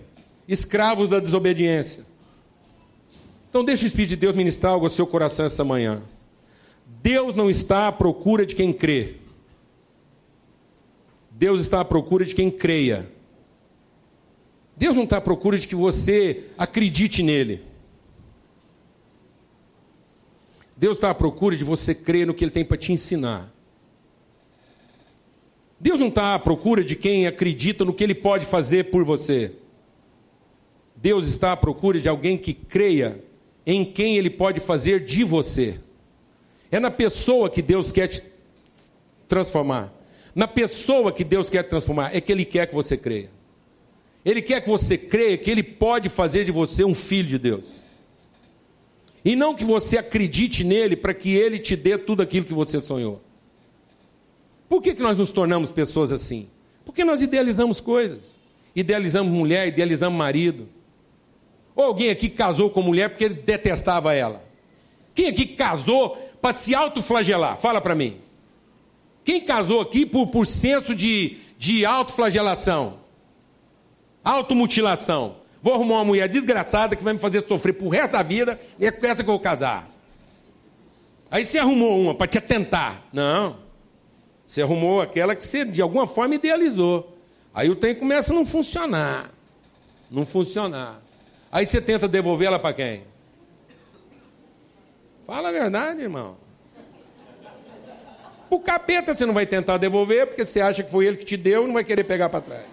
escravos 0.48 1.10
da 1.10 1.20
desobediência. 1.20 2.06
Então 3.50 3.64
deixa 3.64 3.84
o 3.84 3.88
Espírito 3.88 4.10
de 4.10 4.16
Deus 4.18 4.36
ministrar 4.36 4.74
algo 4.74 4.86
ao 4.86 4.92
seu 4.92 5.06
coração 5.06 5.46
essa 5.46 5.64
manhã. 5.64 6.02
Deus 7.02 7.36
não 7.36 7.50
está 7.50 7.88
à 7.88 7.92
procura 7.92 8.46
de 8.46 8.56
quem 8.56 8.74
crê. 8.74 9.16
Deus 11.32 11.62
está 11.62 11.82
à 11.82 11.86
procura 11.86 12.26
de 12.26 12.34
quem 12.34 12.50
creia. 12.50 13.12
Deus 14.78 14.96
não 14.96 15.04
está 15.04 15.18
à 15.18 15.22
procura 15.22 15.58
de 15.58 15.68
que 15.68 15.76
você 15.76 16.46
acredite 16.58 17.24
nele. 17.24 17.62
Deus 20.76 20.98
está 20.98 21.10
à 21.12 21.16
procura 21.16 21.56
de 21.56 21.64
você 21.64 21.96
crer 21.96 22.28
no 22.28 22.34
que 22.34 22.44
Ele 22.44 22.52
tem 22.52 22.66
para 22.66 22.78
te 22.78 22.92
ensinar. 22.92 23.55
Deus 25.86 26.00
não 26.00 26.08
está 26.08 26.34
à 26.34 26.40
procura 26.40 26.84
de 26.84 26.96
quem 26.96 27.28
acredita 27.28 27.86
no 27.86 27.94
que 27.94 28.04
Ele 28.04 28.16
pode 28.16 28.44
fazer 28.44 28.86
por 28.86 29.04
você. 29.04 29.52
Deus 30.96 31.28
está 31.28 31.52
à 31.52 31.56
procura 31.56 32.00
de 32.00 32.10
alguém 32.10 32.40
que 32.40 32.56
creia 32.56 33.24
em 33.68 33.86
quem 33.86 34.18
Ele 34.18 34.32
pode 34.32 34.60
fazer 34.60 35.06
de 35.06 35.24
você. 35.24 35.80
É 36.72 36.80
na 36.80 36.90
pessoa 36.90 37.52
que 37.52 37.62
Deus 37.62 37.92
quer 37.92 38.08
te 38.08 38.24
transformar. 39.28 39.94
Na 40.34 40.48
pessoa 40.48 41.12
que 41.12 41.24
Deus 41.24 41.52
quer 41.52 41.62
transformar, 41.62 42.16
é 42.16 42.20
que 42.20 42.32
Ele 42.32 42.46
quer 42.46 42.66
que 42.66 42.74
você 42.74 42.98
creia. 42.98 43.30
Ele 44.26 44.42
quer 44.42 44.62
que 44.62 44.70
você 44.70 44.98
creia 44.98 45.38
que 45.38 45.52
Ele 45.52 45.62
pode 45.62 46.10
fazer 46.10 46.46
de 46.46 46.52
você 46.52 46.84
um 46.84 46.96
filho 46.96 47.30
de 47.30 47.38
Deus. 47.38 47.80
E 49.24 49.36
não 49.36 49.54
que 49.54 49.64
você 49.64 50.00
acredite 50.00 50.64
nele 50.64 50.96
para 50.96 51.14
que 51.14 51.36
ele 51.36 51.60
te 51.60 51.76
dê 51.76 51.96
tudo 51.96 52.24
aquilo 52.24 52.44
que 52.44 52.56
você 52.56 52.80
sonhou. 52.80 53.25
Por 54.68 54.82
que, 54.82 54.94
que 54.94 55.02
nós 55.02 55.18
nos 55.18 55.32
tornamos 55.32 55.72
pessoas 55.72 56.12
assim? 56.12 56.48
Porque 56.84 57.04
nós 57.04 57.22
idealizamos 57.22 57.80
coisas. 57.80 58.40
Idealizamos 58.76 59.32
mulher, 59.32 59.68
idealizamos 59.68 60.18
marido. 60.18 60.68
Ou 61.76 61.86
alguém 61.86 62.10
aqui 62.10 62.30
casou 62.30 62.70
com 62.70 62.82
mulher 62.82 63.10
porque 63.10 63.24
ele 63.24 63.36
detestava 63.36 64.14
ela. 64.14 64.44
Quem 65.14 65.28
aqui 65.28 65.46
casou 65.46 66.18
para 66.42 66.54
se 66.54 66.76
autoflagelar? 66.76 67.58
Fala 67.58 67.82
para 67.82 67.96
mim. 67.96 68.18
Quem 69.24 69.42
casou 69.42 69.82
aqui 69.82 70.06
por, 70.06 70.28
por 70.28 70.46
senso 70.46 70.94
de, 70.94 71.38
de 71.58 71.86
autoflagelação? 71.86 73.00
Automutilação. 74.24 75.38
Vou 75.62 75.74
arrumar 75.74 75.96
uma 75.96 76.06
mulher 76.06 76.30
desgraçada 76.30 76.96
que 76.96 77.04
vai 77.04 77.14
me 77.14 77.20
fazer 77.20 77.46
sofrer 77.48 77.74
pro 77.74 77.90
resto 77.90 78.12
da 78.12 78.22
vida 78.22 78.60
e 78.80 78.86
é 78.86 78.92
com 78.92 79.06
essa 79.06 79.24
que 79.24 79.30
eu 79.30 79.34
vou 79.34 79.40
casar. 79.40 79.90
Aí 81.32 81.44
você 81.44 81.58
arrumou 81.58 82.00
uma 82.00 82.14
para 82.14 82.28
te 82.28 82.38
atentar. 82.38 83.02
Não. 83.12 83.65
Você 84.46 84.62
arrumou 84.62 85.02
aquela 85.02 85.36
que 85.36 85.44
você 85.44 85.66
de 85.66 85.82
alguma 85.82 86.06
forma 86.06 86.36
idealizou. 86.36 87.18
Aí 87.54 87.70
o 87.70 87.76
trem 87.76 87.96
começa 87.96 88.32
a 88.32 88.36
não 88.36 88.46
funcionar. 88.46 89.32
Não 90.12 90.26
funcionar. 90.26 91.02
Aí 91.52 91.66
você 91.66 91.82
tenta 91.82 92.08
devolver 92.08 92.48
ela 92.48 92.60
para 92.60 92.74
quem? 92.74 93.04
Fala 95.26 95.50
a 95.50 95.52
verdade, 95.52 96.02
irmão. 96.02 96.38
O 98.50 98.60
capeta 98.60 99.16
você 99.16 99.26
não 99.26 99.34
vai 99.34 99.46
tentar 99.46 99.78
devolver, 99.78 100.28
porque 100.28 100.46
você 100.46 100.62
acha 100.62 100.84
que 100.84 100.92
foi 100.92 101.08
ele 101.08 101.18
que 101.18 101.26
te 101.26 101.36
deu 101.36 101.64
e 101.64 101.68
não 101.68 101.74
vai 101.74 101.84
querer 101.84 102.04
pegar 102.04 102.30
para 102.30 102.42
trás. 102.42 102.66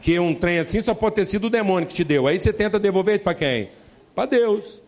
Que 0.00 0.18
um 0.18 0.34
trem 0.34 0.58
assim 0.58 0.82
só 0.82 0.94
pode 0.94 1.14
ter 1.14 1.26
sido 1.26 1.46
o 1.46 1.50
demônio 1.50 1.88
que 1.88 1.94
te 1.94 2.04
deu. 2.04 2.26
Aí 2.26 2.38
você 2.38 2.52
tenta 2.52 2.78
devolver 2.78 3.20
para 3.20 3.34
quem? 3.34 3.70
Para 4.14 4.26
Deus. 4.26 4.82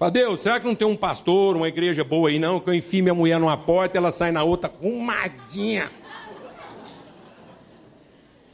Para 0.00 0.08
Deus, 0.08 0.40
será 0.40 0.58
que 0.58 0.64
não 0.64 0.74
tem 0.74 0.88
um 0.88 0.96
pastor, 0.96 1.54
uma 1.54 1.68
igreja 1.68 2.02
boa 2.02 2.30
aí, 2.30 2.38
não? 2.38 2.58
Que 2.58 2.70
eu 2.70 2.74
enfio 2.74 3.02
minha 3.02 3.14
mulher 3.14 3.38
numa 3.38 3.58
porta 3.58 3.98
ela 3.98 4.10
sai 4.10 4.32
na 4.32 4.42
outra 4.42 4.72
arrumadinha. 4.74 5.90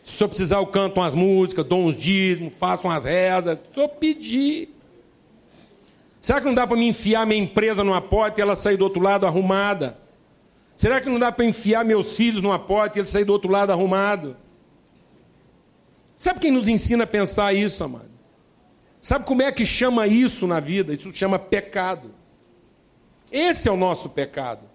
Se 0.02 0.24
eu 0.24 0.28
precisar, 0.28 0.56
eu 0.56 0.66
canto 0.66 0.98
umas 0.98 1.14
músicas, 1.14 1.64
dou 1.64 1.84
uns 1.84 1.96
dízimos, 1.96 2.52
faço 2.58 2.88
umas 2.88 3.04
rezas. 3.04 3.60
Só 3.72 3.86
pedir. 3.86 4.74
Será 6.20 6.40
que 6.40 6.46
não 6.46 6.54
dá 6.54 6.66
para 6.66 6.76
me 6.76 6.88
enfiar 6.88 7.24
minha 7.24 7.40
empresa 7.40 7.84
numa 7.84 8.00
porta 8.00 8.40
e 8.40 8.42
ela 8.42 8.56
sair 8.56 8.76
do 8.76 8.82
outro 8.82 9.00
lado 9.00 9.24
arrumada? 9.24 9.96
Será 10.74 11.00
que 11.00 11.08
não 11.08 11.16
dá 11.20 11.30
para 11.30 11.44
enfiar 11.44 11.84
meus 11.84 12.16
filhos 12.16 12.42
numa 12.42 12.58
porta 12.58 12.98
e 12.98 13.00
eles 13.00 13.10
sair 13.10 13.24
do 13.24 13.32
outro 13.32 13.52
lado 13.52 13.70
arrumado? 13.70 14.36
Sabe 16.16 16.40
quem 16.40 16.50
nos 16.50 16.66
ensina 16.66 17.04
a 17.04 17.06
pensar 17.06 17.52
isso, 17.54 17.84
amado? 17.84 18.15
Sabe 19.06 19.24
como 19.24 19.40
é 19.40 19.52
que 19.52 19.64
chama 19.64 20.08
isso 20.08 20.48
na 20.48 20.58
vida? 20.58 20.92
Isso 20.92 21.14
chama 21.14 21.38
pecado. 21.38 22.12
Esse 23.30 23.68
é 23.68 23.70
o 23.70 23.76
nosso 23.76 24.10
pecado. 24.10 24.68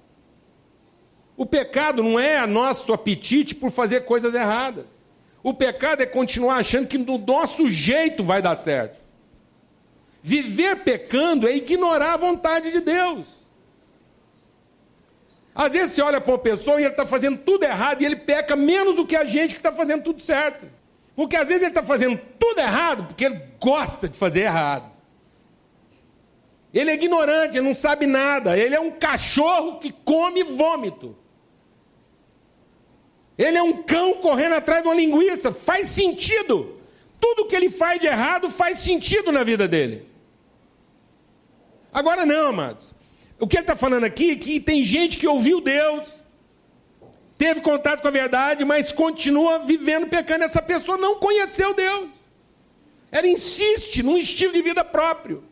O 1.36 1.46
pecado 1.46 2.02
não 2.02 2.17
é 2.17 2.48
nosso 2.48 2.94
apetite 2.94 3.54
por 3.54 3.72
fazer 3.72 4.06
coisas 4.06 4.34
erradas. 4.34 5.02
O 5.44 5.54
pecado 5.54 6.02
é 6.02 6.06
continuar 6.06 6.56
achando 6.56 6.88
que 6.88 6.98
do 6.98 7.17
nosso 7.17 7.67
jeito 7.67 8.24
vai 8.24 8.41
dar 8.41 8.58
certo. 8.58 9.06
Viver 10.24 10.78
pecando 10.78 11.46
é 11.46 11.54
ignorar 11.54 12.13
a 12.13 12.17
vontade 12.17 12.72
de 12.72 12.80
Deus. 12.80 13.52
Às 15.54 15.74
vezes 15.74 15.91
você 15.91 16.02
olha 16.04 16.22
para 16.22 16.32
uma 16.32 16.39
pessoa 16.39 16.80
e 16.80 16.86
ele 16.86 16.91
está 16.91 17.06
fazendo 17.06 17.38
tudo 17.39 17.65
errado 17.65 18.02
e 18.02 18.06
ele 18.06 18.15
peca 18.15 18.56
menos 18.56 18.96
do 18.96 19.06
que 19.06 19.17
a 19.17 19.26
gente 19.26 19.56
que 19.56 19.60
está 19.60 19.74
fazendo 19.74 20.04
tudo 20.04 20.22
certo. 20.22 20.80
Porque 21.15 21.36
às 21.36 21.47
vezes 21.47 21.63
ele 21.63 21.71
está 21.71 21.84
fazendo 21.84 22.19
tudo 22.39 22.60
errado 22.60 23.08
porque 23.08 23.26
ele 23.26 23.41
gosta 23.60 24.08
de 24.08 24.17
fazer 24.17 24.41
errado. 24.41 24.91
Ele 26.74 26.89
é 26.89 26.93
ignorante, 26.93 27.58
ele 27.58 27.67
não 27.67 27.76
sabe 27.76 28.06
nada. 28.06 28.58
Ele 28.58 28.74
é 28.74 28.80
um 28.80 28.91
cachorro 28.91 29.80
que 29.80 29.91
come 29.91 30.43
vômito. 30.43 31.15
Ele 33.38 33.58
é 33.58 33.63
um 33.63 33.84
cão 33.84 34.13
correndo 34.15 34.54
atrás 34.56 34.82
de 34.82 34.88
uma 34.88 34.95
linguiça. 34.95 35.52
Faz 35.52 35.89
sentido. 35.89 36.80
Tudo 37.19 37.45
que 37.45 37.56
ele 37.56 37.69
faz 37.69 38.00
de 38.00 38.08
errado 38.08 38.50
faz 38.50 38.80
sentido 38.80 39.32
na 39.32 39.43
vida 39.43 39.67
dele. 39.67 40.08
Agora 41.91 42.26
não, 42.26 42.47
amados. 42.47 42.95
O 43.39 43.47
que 43.47 43.58
ele 43.58 43.63
está 43.63 43.76
falando 43.76 44.06
aqui 44.06 44.32
é 44.32 44.36
que 44.36 44.60
tem 44.60 44.82
gente 44.84 45.17
que 45.17 45.28
ouviu 45.28 45.60
Deus, 45.60 46.20
teve 47.41 47.60
contato 47.60 48.04
com 48.04 48.08
a 48.08 48.12
verdade, 48.12 48.63
mas 48.63 48.91
continua 48.91 49.58
vivendo 49.65 50.06
pecando. 50.06 50.43
Essa 50.43 50.62
pessoa 50.62 50.95
não 50.95 51.15
conheceu 51.15 51.73
Deus. 51.73 52.10
Ela 53.12 53.25
insiste 53.25 54.04
num 54.04 54.15
estilo 54.15 54.54
de 54.54 54.62
vida 54.62 54.86
próprio. 54.86 55.43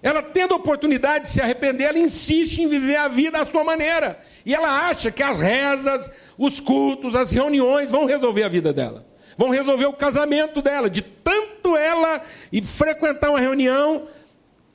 Ela 0.00 0.22
tendo 0.22 0.54
a 0.54 0.56
oportunidade 0.56 1.24
de 1.24 1.30
se 1.30 1.40
arrepender, 1.40 1.86
ela 1.86 1.98
insiste 1.98 2.58
em 2.58 2.68
viver 2.68 2.94
a 2.94 3.08
vida 3.08 3.40
à 3.40 3.44
sua 3.44 3.64
maneira. 3.64 4.20
E 4.46 4.54
ela 4.54 4.88
acha 4.88 5.10
que 5.10 5.20
as 5.20 5.40
rezas, 5.40 6.12
os 6.38 6.60
cultos, 6.60 7.16
as 7.16 7.32
reuniões 7.32 7.90
vão 7.90 8.04
resolver 8.04 8.44
a 8.44 8.48
vida 8.48 8.72
dela. 8.72 9.04
Vão 9.36 9.48
resolver 9.48 9.86
o 9.86 9.92
casamento 9.94 10.62
dela. 10.62 10.88
De 10.88 11.02
tanto 11.02 11.76
ela 11.76 12.22
e 12.52 12.62
frequentar 12.62 13.30
uma 13.30 13.40
reunião, 13.40 14.06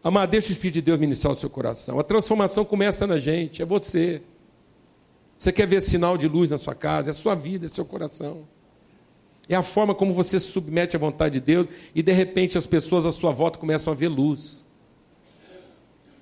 amar, 0.04 0.28
deixa 0.28 0.50
o 0.50 0.52
Espírito 0.52 0.74
de 0.74 0.82
Deus 0.82 1.00
ministrar 1.00 1.34
o 1.34 1.38
seu 1.38 1.50
coração. 1.50 1.98
A 1.98 2.04
transformação 2.04 2.66
começa 2.66 3.08
na 3.08 3.18
gente, 3.18 3.62
é 3.62 3.66
você. 3.66 4.22
Você 5.40 5.54
quer 5.54 5.66
ver 5.66 5.80
sinal 5.82 6.18
de 6.18 6.28
luz 6.28 6.50
na 6.50 6.58
sua 6.58 6.76
casa, 6.76 7.10
é 7.10 7.12
a 7.12 7.14
sua 7.14 7.34
vida, 7.34 7.66
é 7.66 7.70
seu 7.70 7.86
coração. 7.86 8.46
É 9.48 9.56
a 9.56 9.64
forma 9.64 9.96
como 9.96 10.14
você 10.14 10.38
se 10.38 10.48
submete 10.48 10.98
à 10.98 11.00
vontade 11.00 11.36
de 11.36 11.40
Deus 11.40 11.68
e 11.96 12.04
de 12.04 12.12
repente 12.12 12.58
as 12.58 12.68
pessoas 12.68 13.06
à 13.06 13.12
sua 13.12 13.32
volta 13.32 13.58
começam 13.58 13.94
a 13.94 13.96
ver 13.96 14.10
luz. 14.10 14.66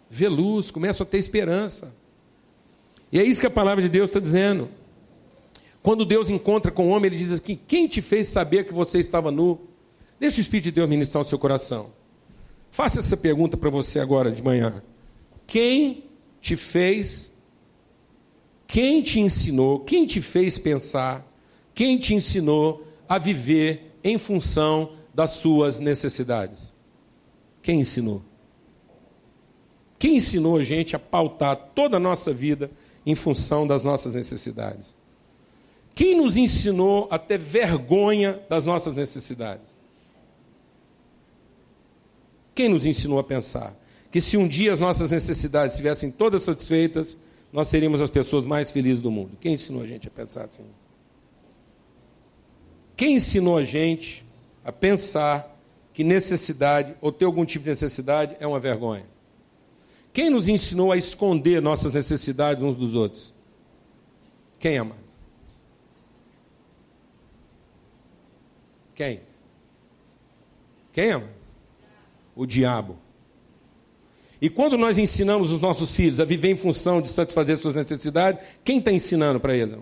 Ver 0.08 0.30
luz, 0.30 0.69
começam 0.69 1.03
a 1.03 1.10
ter 1.10 1.17
esperança. 1.17 1.91
E 3.12 3.19
é 3.19 3.23
isso 3.23 3.41
que 3.41 3.47
a 3.47 3.49
palavra 3.49 3.82
de 3.82 3.89
Deus 3.89 4.12
está 4.12 4.19
dizendo. 4.19 4.69
Quando 5.82 6.06
Deus 6.06 6.30
encontra 6.30 6.71
com 6.71 6.88
o 6.88 6.89
homem, 6.89 7.08
ele 7.08 7.17
diz 7.17 7.32
assim: 7.32 7.60
Quem 7.67 7.88
te 7.88 8.03
fez 8.03 8.27
saber 8.27 8.65
que 8.65 8.73
você 8.73 8.99
estava 8.99 9.32
nu? 9.32 9.60
Deixa 10.19 10.38
o 10.38 10.41
Espírito 10.41 10.65
de 10.65 10.71
Deus 10.71 10.88
ministrar 10.88 11.23
o 11.23 11.27
seu 11.27 11.39
coração. 11.39 11.89
Faça 12.69 12.99
essa 12.99 13.17
pergunta 13.17 13.58
para 13.58 13.71
você 13.71 13.99
agora 13.99 14.32
de 14.32 14.43
manhã. 14.43 14.84
Quem 15.47 16.03
te 16.39 16.56
fez 16.56 17.32
quem 18.67 19.01
te 19.01 19.19
ensinou, 19.19 19.80
quem 19.80 20.06
te 20.06 20.21
fez 20.21 20.58
pensar, 20.58 21.25
quem 21.73 21.97
te 21.97 22.13
ensinou 22.13 22.86
a 23.08 23.17
viver 23.17 23.97
em 24.03 24.17
função 24.17 24.91
das 25.13 25.32
suas 25.32 25.80
necessidades? 25.80 26.73
Quem 27.62 27.80
ensinou? 27.80 28.21
Quem 29.97 30.17
ensinou 30.17 30.58
a 30.58 30.63
gente 30.63 30.95
a 30.95 30.99
pautar 30.99 31.56
toda 31.73 31.97
a 31.97 31.99
nossa 31.99 32.34
vida 32.34 32.69
em 33.06 33.15
função 33.15 33.65
das 33.65 33.84
nossas 33.84 34.13
necessidades? 34.13 34.95
Quem 35.95 36.15
nos 36.15 36.38
ensinou 36.38 37.08
a 37.10 37.17
ter 37.17 37.39
vergonha 37.39 38.39
das 38.47 38.65
nossas 38.65 38.93
necessidades? 38.93 39.65
Quem 42.53 42.69
nos 42.69 42.86
ensinou 42.86 43.17
a 43.17 43.23
pensar 43.23 43.75
que 44.12 44.21
se 44.21 44.38
um 44.38 44.47
dia 44.47 44.71
as 44.73 44.80
nossas 44.80 45.12
necessidades 45.12 45.73
estivessem 45.73 46.12
todas 46.12 46.43
satisfeitas, 46.43 47.17
nós 47.51 47.67
seríamos 47.67 48.01
as 48.01 48.10
pessoas 48.10 48.45
mais 48.45 48.71
felizes 48.71 49.01
do 49.01 49.10
mundo. 49.10 49.38
Quem 49.39 49.53
ensinou 49.53 49.81
a 49.81 49.88
gente 49.88 50.07
a 50.07 50.12
pensar 50.12 50.45
assim? 50.45 50.65
Quem 52.95 53.15
ensinou 53.15 53.57
a 53.57 53.63
gente 53.63 54.25
a 54.65 54.71
pensar 54.71 55.55
que 55.93 56.03
necessidade, 56.03 56.95
ou 56.99 57.12
ter 57.12 57.25
algum 57.25 57.45
tipo 57.45 57.63
de 57.63 57.69
necessidade, 57.69 58.36
é 58.39 58.47
uma 58.47 58.60
vergonha? 58.60 59.05
Quem 60.12 60.29
nos 60.29 60.47
ensinou 60.47 60.91
a 60.91 60.97
esconder 60.97 61.62
nossas 61.62 61.93
necessidades 61.93 62.63
uns 62.63 62.75
dos 62.75 62.95
outros? 62.95 63.33
Quem, 64.60 64.77
ama? 64.77 64.95
Quem? 68.95 69.21
Quem, 70.91 71.12
ama? 71.12 71.29
O 72.36 72.47
diabo. 72.47 72.97
E 74.41 74.50
quando 74.50 74.78
nós 74.78 74.97
ensinamos 74.97 75.52
os 75.52 75.60
nossos 75.60 75.95
filhos 75.95 76.19
a 76.19 76.26
viver 76.26 76.50
em 76.50 76.58
função 76.58 77.02
de 77.02 77.10
satisfazer 77.10 77.58
suas 77.58 77.76
necessidades, 77.76 78.41
quem 78.63 78.78
está 78.78 78.91
ensinando 78.91 79.39
para 79.39 79.56
eles? 79.56 79.76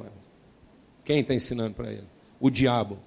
Quem 1.04 1.20
está 1.20 1.34
ensinando 1.34 1.76
para 1.76 1.92
eles? 1.92 2.06
O 2.40 2.50
diabo. 2.50 3.00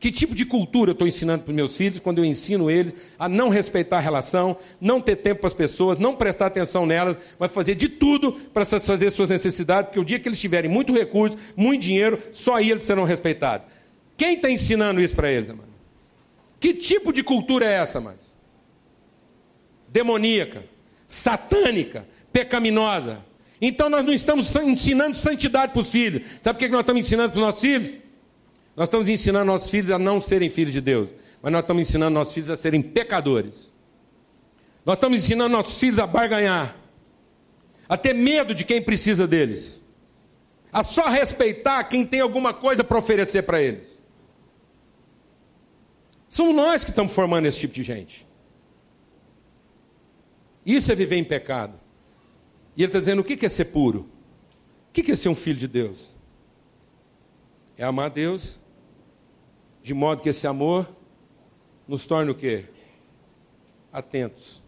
Que 0.00 0.10
tipo 0.10 0.34
de 0.34 0.46
cultura 0.46 0.90
eu 0.90 0.92
estou 0.94 1.06
ensinando 1.06 1.44
para 1.44 1.50
os 1.50 1.54
meus 1.54 1.76
filhos 1.76 2.00
quando 2.00 2.18
eu 2.18 2.24
ensino 2.24 2.70
eles 2.70 2.94
a 3.18 3.28
não 3.28 3.50
respeitar 3.50 3.98
a 3.98 4.00
relação, 4.00 4.56
não 4.80 4.98
ter 4.98 5.16
tempo 5.16 5.40
para 5.40 5.48
as 5.48 5.54
pessoas, 5.54 5.98
não 5.98 6.16
prestar 6.16 6.46
atenção 6.46 6.86
nelas, 6.86 7.18
vai 7.38 7.50
fazer 7.50 7.74
de 7.74 7.88
tudo 7.88 8.32
para 8.32 8.64
satisfazer 8.64 9.10
suas 9.10 9.28
necessidades, 9.28 9.90
porque 9.90 10.00
o 10.00 10.04
dia 10.04 10.18
que 10.18 10.26
eles 10.26 10.40
tiverem 10.40 10.70
muito 10.70 10.94
recurso, 10.94 11.36
muito 11.54 11.82
dinheiro, 11.82 12.18
só 12.32 12.54
aí 12.54 12.70
eles 12.70 12.82
serão 12.82 13.04
respeitados. 13.04 13.66
Quem 14.16 14.36
está 14.36 14.50
ensinando 14.50 15.02
isso 15.02 15.14
para 15.14 15.30
eles, 15.30 15.50
amado? 15.50 15.68
Que 16.58 16.72
tipo 16.72 17.12
de 17.12 17.22
cultura 17.22 17.66
é 17.66 17.74
essa, 17.74 17.98
amados? 17.98 18.29
Demoníaca, 19.90 20.64
satânica, 21.06 22.06
pecaminosa. 22.32 23.24
Então 23.60 23.90
nós 23.90 24.04
não 24.04 24.12
estamos 24.12 24.54
ensinando 24.56 25.16
santidade 25.16 25.72
para 25.72 25.82
os 25.82 25.90
filhos. 25.90 26.22
Sabe 26.40 26.56
o 26.56 26.58
que 26.58 26.68
nós 26.68 26.80
estamos 26.80 27.04
ensinando 27.04 27.30
para 27.30 27.40
os 27.40 27.46
nossos 27.46 27.60
filhos? 27.60 27.96
Nós 28.76 28.86
estamos 28.86 29.08
ensinando 29.08 29.44
nossos 29.44 29.70
filhos 29.70 29.90
a 29.90 29.98
não 29.98 30.20
serem 30.20 30.48
filhos 30.48 30.72
de 30.72 30.80
Deus, 30.80 31.10
mas 31.42 31.52
nós 31.52 31.60
estamos 31.60 31.82
ensinando 31.82 32.14
nossos 32.14 32.32
filhos 32.32 32.50
a 32.50 32.56
serem 32.56 32.80
pecadores. 32.80 33.74
Nós 34.86 34.94
estamos 34.94 35.22
ensinando 35.22 35.50
nossos 35.50 35.78
filhos 35.78 35.98
a 35.98 36.06
barganhar, 36.06 36.76
a 37.88 37.96
ter 37.96 38.14
medo 38.14 38.54
de 38.54 38.64
quem 38.64 38.80
precisa 38.80 39.26
deles, 39.26 39.82
a 40.72 40.82
só 40.82 41.08
respeitar 41.08 41.84
quem 41.84 42.06
tem 42.06 42.20
alguma 42.20 42.54
coisa 42.54 42.82
para 42.82 42.98
oferecer 42.98 43.42
para 43.42 43.60
eles. 43.60 44.00
Somos 46.28 46.54
nós 46.54 46.84
que 46.84 46.90
estamos 46.90 47.12
formando 47.12 47.46
esse 47.46 47.58
tipo 47.58 47.74
de 47.74 47.82
gente. 47.82 48.29
Isso 50.64 50.92
é 50.92 50.94
viver 50.94 51.16
em 51.16 51.24
pecado. 51.24 51.78
E 52.76 52.82
ele 52.82 52.88
está 52.88 52.98
dizendo: 52.98 53.20
o 53.20 53.24
que 53.24 53.44
é 53.44 53.48
ser 53.48 53.66
puro? 53.66 54.08
O 54.88 54.92
que 54.92 55.10
é 55.10 55.14
ser 55.14 55.28
um 55.28 55.34
filho 55.34 55.58
de 55.58 55.68
Deus? 55.68 56.14
É 57.76 57.84
amar 57.84 58.10
Deus 58.10 58.58
de 59.82 59.94
modo 59.94 60.22
que 60.22 60.28
esse 60.28 60.46
amor 60.46 60.88
nos 61.88 62.06
torne 62.06 62.30
o 62.30 62.34
quê? 62.34 62.66
Atentos, 63.92 64.62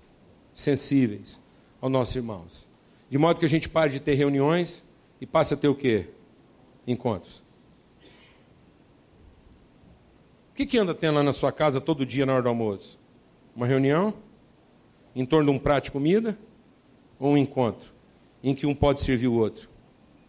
sensíveis 0.53 1.39
aos 1.81 1.93
nossos 1.93 2.17
irmãos. 2.17 2.67
De 3.09 3.19
modo 3.19 3.39
que 3.39 3.45
a 3.45 3.49
gente 3.49 3.69
pare 3.69 3.91
de 3.91 4.01
ter 4.01 4.15
reuniões 4.15 4.83
e 5.21 5.27
passe 5.27 5.55
a 5.55 5.57
ter 5.57 5.69
o 5.69 5.75
quê? 5.75 6.09
Encontros. 6.87 7.43
O 10.51 10.55
que, 10.55 10.67
que 10.67 10.79
anda 10.79 10.95
tendo 10.95 11.17
lá 11.17 11.23
na 11.23 11.33
sua 11.33 11.53
casa 11.53 11.81
todo 11.81 12.05
dia 12.05 12.27
na 12.27 12.35
hora 12.35 12.43
do 12.43 12.49
almoço? 12.49 12.99
Uma 13.55 13.67
reunião? 13.67 14.15
Em 15.15 15.25
torno 15.25 15.51
de 15.51 15.57
um 15.57 15.59
prato 15.59 15.85
de 15.85 15.91
comida? 15.91 16.39
Ou 17.19 17.33
um 17.33 17.37
encontro? 17.37 17.93
Em 18.43 18.55
que 18.55 18.67
um 18.67 18.75
pode 18.75 19.01
servir 19.01 19.29
o 19.29 19.35
outro? 19.35 19.69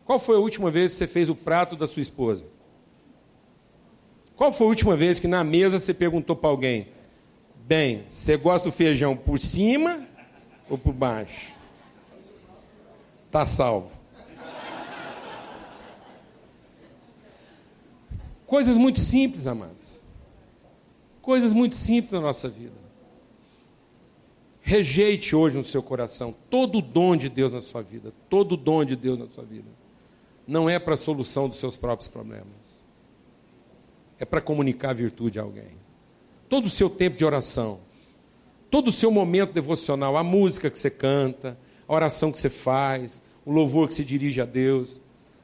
Qual 0.06 0.20
foi 0.20 0.36
a 0.36 0.40
última 0.40 0.70
vez 0.70 0.92
que 0.92 0.98
você 0.98 1.08
fez 1.08 1.30
o 1.30 1.36
prato 1.36 1.76
da 1.76 1.88
sua 1.88 2.02
esposa? 2.02 2.46
Qual 4.36 4.52
foi 4.52 4.68
a 4.68 4.70
última 4.70 4.96
vez 4.96 5.20
que 5.20 5.28
na 5.28 5.44
mesa 5.44 5.80
você 5.80 5.94
perguntou 5.94 6.36
para 6.36 6.50
alguém: 6.50 6.88
Bem, 7.66 8.04
você 8.10 8.36
gosta 8.36 8.70
do 8.70 8.76
feijão 8.76 9.16
por 9.16 9.40
cima 9.40 10.06
ou 10.70 10.78
por 10.78 10.94
baixo? 10.94 11.54
Está 13.28 13.46
salvo. 13.46 13.92
Coisas 18.46 18.78
muito 18.78 19.00
simples, 19.00 19.48
amados. 19.48 20.02
Coisas 21.22 21.54
muito 21.54 21.76
simples 21.76 22.12
na 22.12 22.20
nossa 22.20 22.50
vida. 22.50 22.83
Rejeite 24.64 25.36
hoje 25.36 25.56
no 25.56 25.64
seu 25.64 25.84
coração 25.84 26.34
todo 26.50 26.80
o 26.80 26.82
dom 26.82 27.16
de 27.16 27.30
Deus 27.30 27.52
na 27.52 27.62
sua 27.62 27.84
vida. 27.84 28.12
Todo 28.28 28.54
o 28.54 28.58
dom 28.58 28.84
de 28.84 28.96
Deus 28.96 29.20
na 29.20 29.28
sua 29.28 29.44
vida. 29.44 29.70
Não 30.48 30.68
é 30.68 30.80
para 30.80 30.96
a 30.96 30.98
solução 30.98 31.48
dos 31.48 31.58
seus 31.58 31.78
próprios 31.78 32.08
problemas 32.08 32.64
é 34.24 34.26
para 34.26 34.42
comunicar 34.42 34.94
virtude 34.94 35.38
a 35.38 35.44
alguém. 35.44 35.78
Todo 36.48 36.66
o 36.66 36.70
seu 36.70 36.90
tempo 36.90 37.18
de 37.18 37.26
oração, 37.26 37.80
todo 38.72 38.88
o 38.88 38.92
seu 38.92 39.12
momento 39.12 39.52
devocional, 39.52 40.16
a 40.16 40.24
música 40.24 40.70
que 40.70 40.80
você 40.80 40.90
canta, 40.90 41.58
a 41.88 41.94
oração 41.94 42.32
que 42.32 42.40
você 42.40 42.50
faz, 42.50 43.22
o 43.46 43.52
louvor 43.52 43.88
que 43.88 43.94
se 43.94 44.06
dirige 44.06 44.40
a 44.40 44.46
Deus, 44.46 45.02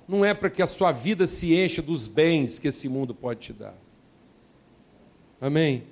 não 0.07 0.23
é 0.23 0.33
para 0.33 0.49
que 0.49 0.61
a 0.61 0.67
sua 0.67 0.91
vida 0.93 1.27
se 1.27 1.53
encha 1.53 1.81
dos 1.81 2.07
bens 2.07 2.57
que 2.57 2.69
esse 2.69 2.87
mundo 2.87 3.13
pode 3.13 3.41
te 3.41 3.53
dar. 3.53 3.75
Amém? 5.41 5.83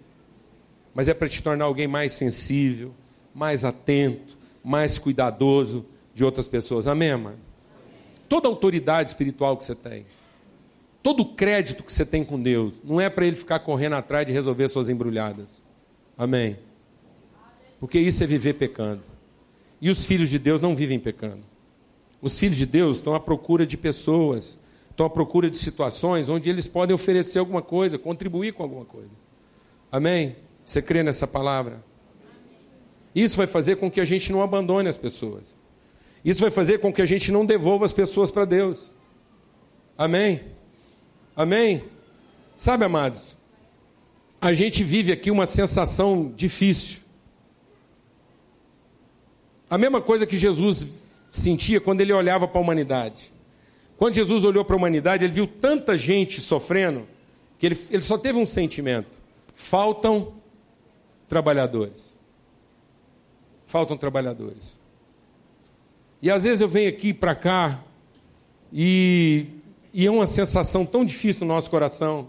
Mas 0.94 1.10
é 1.10 1.14
para 1.14 1.28
te 1.28 1.44
tornar 1.44 1.66
alguém 1.66 1.88
mais 1.88 2.14
sensível, 2.14 2.94
mais 3.38 3.64
atento, 3.64 4.36
mais 4.64 4.98
cuidadoso 4.98 5.86
de 6.12 6.26
outras 6.26 6.48
pessoas. 6.48 6.88
Amém, 6.88 7.16
mano? 7.16 7.38
Toda 8.28 8.48
autoridade 8.48 9.12
espiritual 9.12 9.56
que 9.56 9.64
você 9.64 9.76
tem, 9.76 10.08
todo 11.04 11.22
o 11.22 11.36
crédito 11.36 11.84
que 11.84 11.94
você 11.94 12.04
tem 12.04 12.26
com 12.26 12.42
Deus, 12.42 12.74
não 12.84 13.00
é 13.00 13.12
para 13.12 13.28
ele 13.28 13.36
ficar 13.36 13.60
correndo 13.60 13.94
atrás 13.94 14.26
de 14.26 14.34
resolver 14.34 14.68
suas 14.70 14.90
embrulhadas. 14.90 15.64
Amém. 16.18 16.58
Porque 17.80 18.00
isso 18.00 18.24
é 18.24 18.28
viver 18.28 18.54
pecando. 18.54 19.04
E 19.80 19.92
os 19.92 20.04
filhos 20.08 20.30
de 20.30 20.40
Deus 20.40 20.60
não 20.60 20.76
vivem 20.76 20.98
pecando. 20.98 21.44
Os 22.20 22.40
filhos 22.40 22.58
de 22.58 22.66
Deus 22.66 22.98
estão 22.98 23.14
à 23.14 23.20
procura 23.20 23.68
de 23.68 23.78
pessoas, 23.78 24.60
estão 24.90 25.06
à 25.06 25.10
procura 25.12 25.48
de 25.48 25.60
situações 25.60 26.28
onde 26.28 26.50
eles 26.50 26.68
podem 26.68 26.96
oferecer 26.96 27.38
alguma 27.38 27.62
coisa, 27.62 28.00
contribuir 28.00 28.54
com 28.54 28.64
alguma 28.64 28.84
coisa. 28.84 29.12
Amém? 29.92 30.36
Você 30.66 30.82
crê 30.82 31.04
nessa 31.04 31.28
palavra? 31.28 31.86
Isso 33.14 33.38
vai 33.38 33.48
fazer 33.48 33.78
com 33.78 33.90
que 33.90 34.00
a 34.00 34.06
gente 34.06 34.32
não 34.32 34.42
abandone 34.42 34.88
as 34.88 34.98
pessoas. 34.98 35.58
Isso 36.24 36.42
vai 36.42 36.52
fazer 36.52 36.80
com 36.80 36.92
que 36.92 37.02
a 37.02 37.06
gente 37.06 37.32
não 37.32 37.46
devolva 37.46 37.86
as 37.86 37.94
pessoas 37.94 38.30
para 38.30 38.46
Deus. 38.46 38.92
Amém? 39.98 40.42
Amém? 41.36 41.84
Sabe, 42.54 42.84
amados, 42.84 43.38
a 44.42 44.54
gente 44.54 44.84
vive 44.84 45.12
aqui 45.12 45.32
uma 45.32 45.46
sensação 45.46 46.32
difícil. 46.36 47.02
A 49.70 49.78
mesma 49.78 50.02
coisa 50.02 50.26
que 50.26 50.38
Jesus 50.38 50.88
sentia 51.32 51.80
quando 51.80 52.02
ele 52.02 52.14
olhava 52.14 52.48
para 52.48 52.60
a 52.60 52.62
humanidade. 52.62 53.32
Quando 53.98 54.16
Jesus 54.16 54.44
olhou 54.44 54.64
para 54.64 54.76
a 54.76 54.78
humanidade, 54.78 55.24
ele 55.24 55.34
viu 55.34 55.48
tanta 55.48 55.98
gente 55.98 56.40
sofrendo, 56.40 57.08
que 57.58 57.66
ele, 57.66 57.78
ele 57.90 58.02
só 58.02 58.18
teve 58.18 58.38
um 58.38 58.46
sentimento: 58.46 59.20
faltam 59.56 60.34
trabalhadores. 61.28 62.17
Faltam 63.68 63.96
trabalhadores. 63.96 64.76
E 66.20 66.32
às 66.32 66.46
vezes 66.46 66.62
eu 66.62 66.68
venho 66.68 66.90
aqui 66.90 67.14
para 67.14 67.36
cá 67.36 67.84
e 68.74 69.46
e 69.94 70.06
é 70.06 70.12
uma 70.12 70.28
sensação 70.28 70.86
tão 70.86 71.04
difícil 71.04 71.48
no 71.48 71.54
nosso 71.54 71.72
coração. 71.72 72.28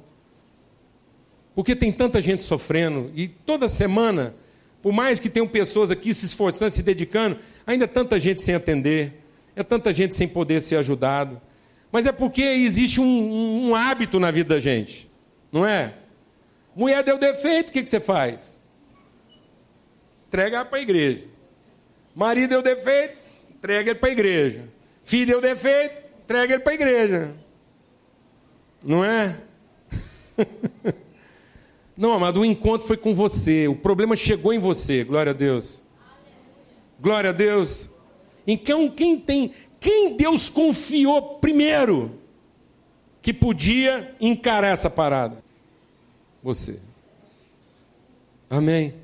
Porque 1.55 1.77
tem 1.77 1.93
tanta 1.93 2.19
gente 2.19 2.43
sofrendo. 2.43 3.11
E 3.15 3.29
toda 3.29 3.69
semana, 3.69 4.35
por 4.81 4.93
mais 4.93 5.21
que 5.21 5.29
tenham 5.29 5.47
pessoas 5.47 5.91
aqui 5.91 6.15
se 6.15 6.25
esforçando, 6.25 6.75
se 6.75 6.83
dedicando, 6.83 7.39
ainda 7.67 7.85
é 7.85 7.87
tanta 7.87 8.19
gente 8.19 8.41
sem 8.41 8.55
atender. 8.55 9.23
É 9.55 9.63
tanta 9.63 9.93
gente 9.93 10.15
sem 10.15 10.27
poder 10.27 10.61
ser 10.61 10.77
ajudado. 10.77 11.39
Mas 11.93 12.07
é 12.07 12.13
porque 12.13 12.41
existe 12.41 13.03
um, 13.03 13.05
um, 13.05 13.69
um 13.69 13.75
hábito 13.75 14.19
na 14.19 14.31
vida 14.31 14.55
da 14.55 14.61
gente. 14.61 15.11
Não 15.53 15.67
é? 15.67 15.93
Mulher 16.75 17.03
deu 17.03 17.19
defeito, 17.19 17.69
o 17.69 17.73
que, 17.73 17.83
que 17.83 17.89
você 17.89 18.01
faz? 18.01 18.58
Entrega 20.29 20.63
para 20.65 20.79
a 20.79 20.83
igreja. 20.83 21.25
Marido 22.15 22.51
deu 22.51 22.63
defeito, 22.63 23.17
entrega 23.51 23.91
ele 23.91 23.99
para 23.99 24.09
a 24.11 24.13
igreja. 24.13 24.65
Filho 25.03 25.27
deu 25.27 25.41
defeito, 25.41 26.03
entrega 26.23 26.55
ele 26.55 26.63
para 26.63 26.73
a 26.73 26.75
igreja. 26.75 27.35
Não 28.85 29.03
é? 29.03 29.41
Não, 31.97 32.13
amado, 32.13 32.41
o 32.41 32.45
encontro 32.45 32.87
foi 32.87 32.97
com 32.97 33.15
você. 33.15 33.67
O 33.67 33.75
problema 33.75 34.15
chegou 34.15 34.53
em 34.53 34.59
você. 34.59 35.03
Glória 35.03 35.31
a 35.31 35.35
Deus. 35.35 35.83
Glória 37.01 37.31
a 37.31 37.33
Deus. 37.33 37.89
Então, 38.47 38.89
quem 38.91 39.19
tem, 39.19 39.53
quem 39.81 40.17
Deus 40.17 40.51
confiou 40.51 41.39
primeiro 41.39 42.19
que 43.23 43.33
podia 43.33 44.15
encarar 44.21 44.69
essa 44.69 44.91
parada? 44.91 45.43
Você. 46.43 46.79
Amém. 48.51 48.95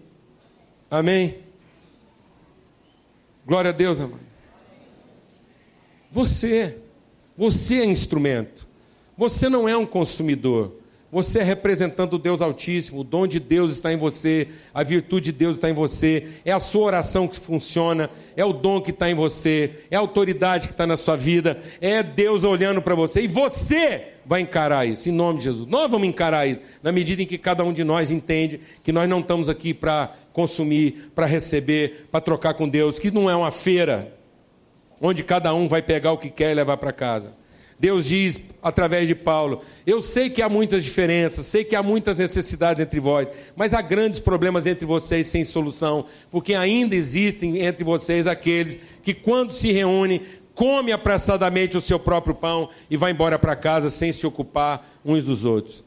Amém. 0.94 1.38
Glória 3.44 3.70
a 3.70 3.72
Deus, 3.72 3.98
amado. 3.98 4.22
Você. 6.12 6.78
Você 7.36 7.80
é 7.80 7.84
instrumento. 7.84 8.64
Você 9.18 9.48
não 9.48 9.68
é 9.68 9.76
um 9.76 9.84
consumidor, 9.84 10.72
Você 11.14 11.38
é 11.38 11.42
representante 11.44 12.10
do 12.10 12.18
Deus 12.18 12.42
Altíssimo, 12.42 13.02
o 13.02 13.04
dom 13.04 13.24
de 13.24 13.38
Deus 13.38 13.70
está 13.70 13.92
em 13.92 13.96
você, 13.96 14.48
a 14.74 14.82
virtude 14.82 15.26
de 15.26 15.38
Deus 15.38 15.54
está 15.54 15.70
em 15.70 15.72
você, 15.72 16.26
é 16.44 16.50
a 16.50 16.58
sua 16.58 16.86
oração 16.86 17.28
que 17.28 17.38
funciona, 17.38 18.10
é 18.36 18.44
o 18.44 18.52
dom 18.52 18.80
que 18.80 18.90
está 18.90 19.08
em 19.08 19.14
você, 19.14 19.70
é 19.92 19.96
a 19.96 20.00
autoridade 20.00 20.66
que 20.66 20.72
está 20.72 20.88
na 20.88 20.96
sua 20.96 21.14
vida, 21.14 21.56
é 21.80 22.02
Deus 22.02 22.42
olhando 22.42 22.82
para 22.82 22.96
você 22.96 23.20
e 23.20 23.28
você 23.28 24.08
vai 24.26 24.40
encarar 24.40 24.86
isso, 24.86 25.08
em 25.08 25.12
nome 25.12 25.38
de 25.38 25.44
Jesus. 25.44 25.68
Nós 25.68 25.88
vamos 25.88 26.08
encarar 26.08 26.48
isso, 26.48 26.62
na 26.82 26.90
medida 26.90 27.22
em 27.22 27.26
que 27.26 27.38
cada 27.38 27.62
um 27.62 27.72
de 27.72 27.84
nós 27.84 28.10
entende 28.10 28.58
que 28.82 28.90
nós 28.90 29.08
não 29.08 29.20
estamos 29.20 29.48
aqui 29.48 29.72
para 29.72 30.12
consumir, 30.32 31.12
para 31.14 31.26
receber, 31.26 32.08
para 32.10 32.20
trocar 32.20 32.54
com 32.54 32.68
Deus, 32.68 32.98
que 32.98 33.12
não 33.12 33.30
é 33.30 33.36
uma 33.36 33.52
feira 33.52 34.12
onde 35.00 35.22
cada 35.22 35.54
um 35.54 35.68
vai 35.68 35.80
pegar 35.80 36.10
o 36.10 36.18
que 36.18 36.28
quer 36.28 36.50
e 36.50 36.54
levar 36.54 36.76
para 36.76 36.92
casa. 36.92 37.43
Deus 37.78 38.06
diz 38.06 38.40
através 38.62 39.08
de 39.08 39.14
Paulo: 39.14 39.60
Eu 39.86 40.00
sei 40.00 40.30
que 40.30 40.40
há 40.42 40.48
muitas 40.48 40.84
diferenças, 40.84 41.46
sei 41.46 41.64
que 41.64 41.76
há 41.76 41.82
muitas 41.82 42.16
necessidades 42.16 42.82
entre 42.82 43.00
vós, 43.00 43.28
mas 43.56 43.74
há 43.74 43.82
grandes 43.82 44.20
problemas 44.20 44.66
entre 44.66 44.86
vocês 44.86 45.26
sem 45.26 45.44
solução, 45.44 46.04
porque 46.30 46.54
ainda 46.54 46.94
existem 46.94 47.60
entre 47.64 47.84
vocês 47.84 48.26
aqueles 48.26 48.78
que, 49.02 49.12
quando 49.12 49.52
se 49.52 49.72
reúnem, 49.72 50.20
come 50.54 50.92
apressadamente 50.92 51.76
o 51.76 51.80
seu 51.80 51.98
próprio 51.98 52.34
pão 52.34 52.68
e 52.88 52.96
vai 52.96 53.10
embora 53.10 53.38
para 53.38 53.56
casa 53.56 53.90
sem 53.90 54.12
se 54.12 54.26
ocupar 54.26 54.86
uns 55.04 55.24
dos 55.24 55.44
outros. 55.44 55.84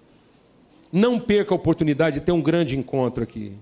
Não 0.91 1.19
perca 1.19 1.53
a 1.53 1.55
oportunidade 1.55 2.19
de 2.19 2.25
ter 2.25 2.31
um 2.31 2.41
grande 2.41 2.77
encontro 2.77 3.23
aqui. 3.23 3.53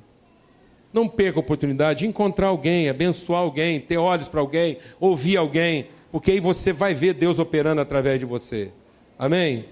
Não 0.92 1.08
perca 1.08 1.40
a 1.40 1.42
oportunidade 1.42 2.00
de 2.00 2.08
encontrar 2.08 2.48
alguém, 2.48 2.88
abençoar 2.88 3.42
alguém, 3.42 3.80
ter 3.80 3.98
olhos 3.98 4.28
para 4.28 4.40
alguém, 4.40 4.78
ouvir 5.00 5.38
alguém 5.38 5.88
porque 6.16 6.32
aí 6.32 6.40
você 6.40 6.72
vai 6.72 6.94
ver 6.94 7.14
Deus 7.14 7.40
operando 7.40 7.82
através 7.82 8.18
de 8.22 8.26
você. 8.26 8.72
Amém? 9.20 9.66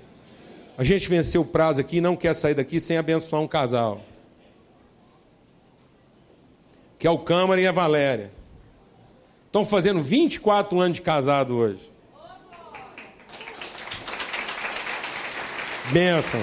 A 0.77 0.84
gente 0.84 1.08
venceu 1.08 1.39
o 1.39 1.45
prazo 1.45 1.79
aqui 1.79 1.99
e 1.99 2.01
não 2.01 2.17
quer 2.17 2.36
sair 2.36 2.53
daqui 2.53 2.82
sem 2.82 2.97
abençoar 2.97 3.41
um 3.41 3.47
casal. 3.47 4.01
Que 6.99 7.08
é 7.08 7.10
o 7.10 7.17
Câmara 7.17 7.62
e 7.62 7.65
a 7.65 7.71
Valéria. 7.71 8.29
Estão 9.45 9.63
fazendo 9.63 10.03
24 10.03 10.77
anos 10.82 10.95
de 10.95 11.01
casado 11.01 11.56
hoje. 11.56 11.89
Benção. 15.93 16.41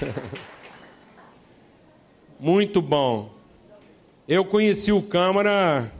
Muito 2.40 2.80
bom. 2.80 3.30
Eu 4.26 4.42
conheci 4.42 4.90
o 4.90 5.02
Câmara 5.02 5.92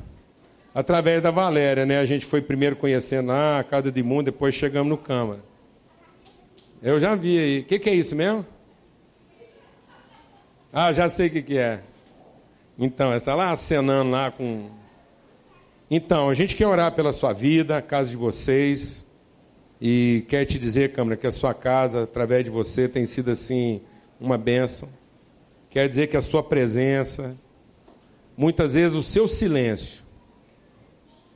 através 0.74 1.22
da 1.22 1.30
Valéria, 1.30 1.86
né? 1.86 2.00
A 2.00 2.04
gente 2.04 2.26
foi 2.26 2.42
primeiro 2.42 2.74
conhecendo 2.74 3.28
lá, 3.28 3.60
a 3.60 3.64
Casa 3.64 3.92
de 3.92 4.02
Mundo, 4.02 4.24
depois 4.24 4.54
chegamos 4.54 4.90
no 4.90 4.98
Câmara. 4.98 5.40
Eu 6.82 6.98
já 6.98 7.14
vi 7.14 7.38
aí. 7.38 7.58
O 7.60 7.64
que, 7.64 7.78
que, 7.78 7.88
é 7.88 7.94
isso 7.94 8.16
mesmo? 8.16 8.44
Ah, 10.72 10.92
já 10.92 11.08
sei 11.08 11.28
o 11.28 11.30
que, 11.30 11.42
que 11.42 11.56
é. 11.56 11.80
Então, 12.76 13.14
está 13.14 13.34
lá 13.34 13.52
acenando 13.52 14.10
lá 14.10 14.30
com. 14.32 14.68
Então, 15.88 16.28
a 16.28 16.34
gente 16.34 16.56
quer 16.56 16.66
orar 16.66 16.92
pela 16.92 17.12
sua 17.12 17.32
vida, 17.32 17.78
a 17.78 17.82
casa 17.82 18.10
de 18.10 18.16
vocês. 18.16 19.06
E 19.80 20.24
quer 20.28 20.44
te 20.44 20.58
dizer, 20.58 20.92
Câmara, 20.92 21.16
que 21.16 21.26
a 21.26 21.30
sua 21.30 21.54
casa, 21.54 22.04
através 22.04 22.44
de 22.44 22.50
você, 22.50 22.88
tem 22.88 23.06
sido 23.06 23.30
assim 23.30 23.80
uma 24.20 24.36
bênção. 24.36 24.88
Quer 25.70 25.88
dizer 25.88 26.06
que 26.06 26.16
a 26.16 26.20
sua 26.20 26.42
presença, 26.42 27.36
muitas 28.36 28.74
vezes 28.74 28.96
o 28.96 29.02
seu 29.02 29.26
silêncio, 29.26 30.03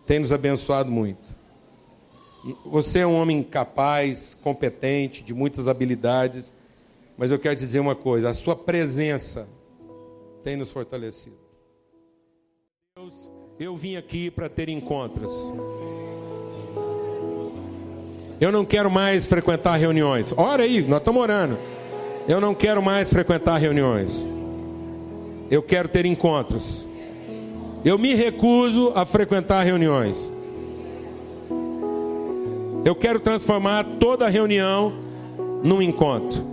tem 0.09 0.19
nos 0.19 0.33
abençoado 0.33 0.91
muito. 0.91 1.37
Você 2.65 3.01
é 3.01 3.07
um 3.07 3.15
homem 3.15 3.43
capaz, 3.43 4.35
competente, 4.43 5.23
de 5.23 5.35
muitas 5.35 5.69
habilidades, 5.69 6.51
mas 7.19 7.31
eu 7.31 7.39
quero 7.39 7.55
dizer 7.55 7.79
uma 7.79 7.95
coisa: 7.95 8.31
a 8.31 8.33
sua 8.33 8.57
presença 8.57 9.47
tem 10.43 10.57
nos 10.57 10.71
fortalecido. 10.71 11.37
Deus, 12.97 13.31
eu 13.61 13.77
vim 13.77 13.97
aqui 13.97 14.31
para 14.31 14.49
ter 14.49 14.71
encontros. 14.71 15.31
Eu 18.41 18.51
não 18.51 18.65
quero 18.65 18.91
mais 18.91 19.27
frequentar 19.27 19.77
reuniões. 19.77 20.33
Ora 20.35 20.63
aí, 20.63 20.81
nós 20.81 21.01
estamos 21.01 21.21
orando. 21.21 21.59
Eu 22.27 22.41
não 22.41 22.55
quero 22.55 22.83
mais 22.83 23.11
frequentar 23.11 23.59
reuniões. 23.59 24.27
Eu 25.51 25.63
quero 25.63 25.89
ter 25.89 26.07
encontros. 26.07 26.88
Eu 27.85 27.99
me 27.99 28.15
recuso 28.15 28.93
a 28.95 29.05
frequentar 29.05 29.65
reuniões. 29.65 30.31
Eu 32.85 32.95
quero 32.95 33.21
transformar 33.21 33.85
toda 34.01 34.29
reunião 34.29 34.93
num 35.63 35.81
encontro. 35.81 36.45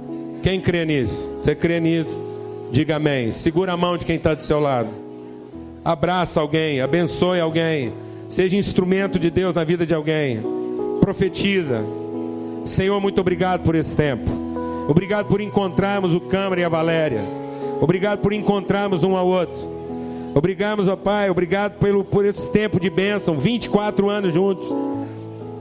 Quem 0.43 0.59
crê 0.59 0.85
nisso? 0.85 1.29
Você 1.39 1.55
crê 1.55 1.79
nisso? 1.79 2.19
Diga 2.71 2.97
amém. 2.97 3.31
Segura 3.31 3.73
a 3.73 3.77
mão 3.77 3.97
de 3.97 4.05
quem 4.05 4.17
está 4.17 4.33
do 4.33 4.43
seu 4.43 4.59
lado. 4.59 4.89
Abraça 5.83 6.41
alguém, 6.41 6.81
abençoe 6.81 7.39
alguém. 7.39 7.93
Seja 8.27 8.57
instrumento 8.57 9.17
de 9.19 9.29
Deus 9.29 9.53
na 9.53 9.63
vida 9.63 9.85
de 9.85 9.93
alguém. 9.93 10.39
Profetiza. 10.99 11.83
Senhor, 12.63 12.99
muito 12.99 13.21
obrigado 13.21 13.63
por 13.63 13.75
esse 13.75 13.95
tempo. 13.95 14.29
Obrigado 14.87 15.27
por 15.27 15.41
encontrarmos 15.41 16.13
o 16.13 16.19
Câmara 16.19 16.61
e 16.61 16.63
a 16.63 16.69
Valéria. 16.69 17.21
Obrigado 17.81 18.19
por 18.19 18.33
encontrarmos 18.33 19.03
um 19.03 19.15
ao 19.15 19.27
outro. 19.27 19.74
Obrigamos, 20.35 20.89
ó 20.89 20.97
Pai, 20.97 21.29
obrigado 21.29 21.79
pelo, 21.79 22.03
por 22.03 22.25
esse 22.25 22.51
tempo 22.51 22.77
de 22.77 22.89
bênção, 22.89 23.37
24 23.37 24.09
anos 24.09 24.33
juntos. 24.33 24.67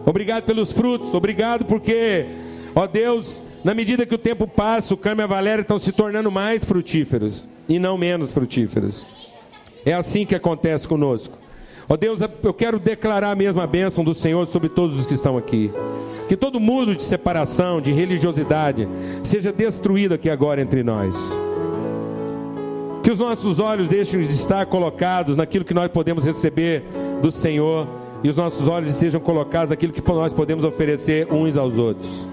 Obrigado 0.05 0.43
pelos 0.43 0.73
frutos, 0.73 1.15
obrigado 1.15 1.65
porque, 1.65 2.27
ó 2.75 2.85
Deus, 2.85 3.41
na 3.63 3.73
medida 3.73 4.05
que 4.05 4.17
o 4.17 4.19
tempo 4.19 4.49
passa, 4.49 4.93
o 4.93 4.97
Câmara 4.97 5.23
e 5.23 5.31
a 5.31 5.35
Valéria 5.37 5.63
estão 5.63 5.79
se 5.79 5.93
tornando 5.93 6.29
mais 6.29 6.65
frutíferos 6.65 7.49
e 7.69 7.79
não 7.79 7.97
menos 7.97 8.33
frutíferos. 8.33 9.07
É 9.87 9.93
assim 9.93 10.27
que 10.27 10.35
acontece 10.35 10.89
conosco. 10.89 11.39
Ó 11.89 11.97
Deus, 11.97 12.19
eu 12.43 12.53
quero 12.53 12.81
declarar 12.81 13.31
a 13.31 13.37
mesma 13.37 13.69
bênção 13.69 14.03
do 14.03 14.13
Senhor 14.13 14.45
sobre 14.49 14.69
todos 14.69 14.99
os 14.99 15.07
que 15.07 15.15
estão 15.15 15.39
aqui. 15.39 15.71
Que 16.27 16.37
todo 16.37 16.59
mundo 16.59 16.97
de 16.97 17.05
separação, 17.05 17.81
de 17.81 17.93
religiosidade, 17.93 18.89
seja 19.23 19.53
destruído 19.53 20.15
aqui 20.15 20.29
agora 20.29 20.61
entre 20.61 20.83
nós. 20.83 21.39
Que 23.05 23.11
os 23.11 23.19
nossos 23.19 23.61
olhos 23.61 23.89
deixem 23.89 24.23
de 24.23 24.33
estar 24.33 24.65
colocados 24.65 25.37
naquilo 25.37 25.63
que 25.63 25.75
nós 25.75 25.89
podemos 25.89 26.25
receber 26.25 26.85
do 27.21 27.31
Senhor 27.31 27.87
e 28.23 28.31
os 28.31 28.37
nossos 28.37 28.67
olhos 28.67 28.89
estejam 28.89 29.21
colocados 29.21 29.69
naquilo 29.69 29.93
que 29.93 30.01
nós 30.11 30.33
podemos 30.33 30.65
oferecer 30.65 31.31
uns 31.31 31.59
aos 31.59 31.77
outros. 31.77 32.27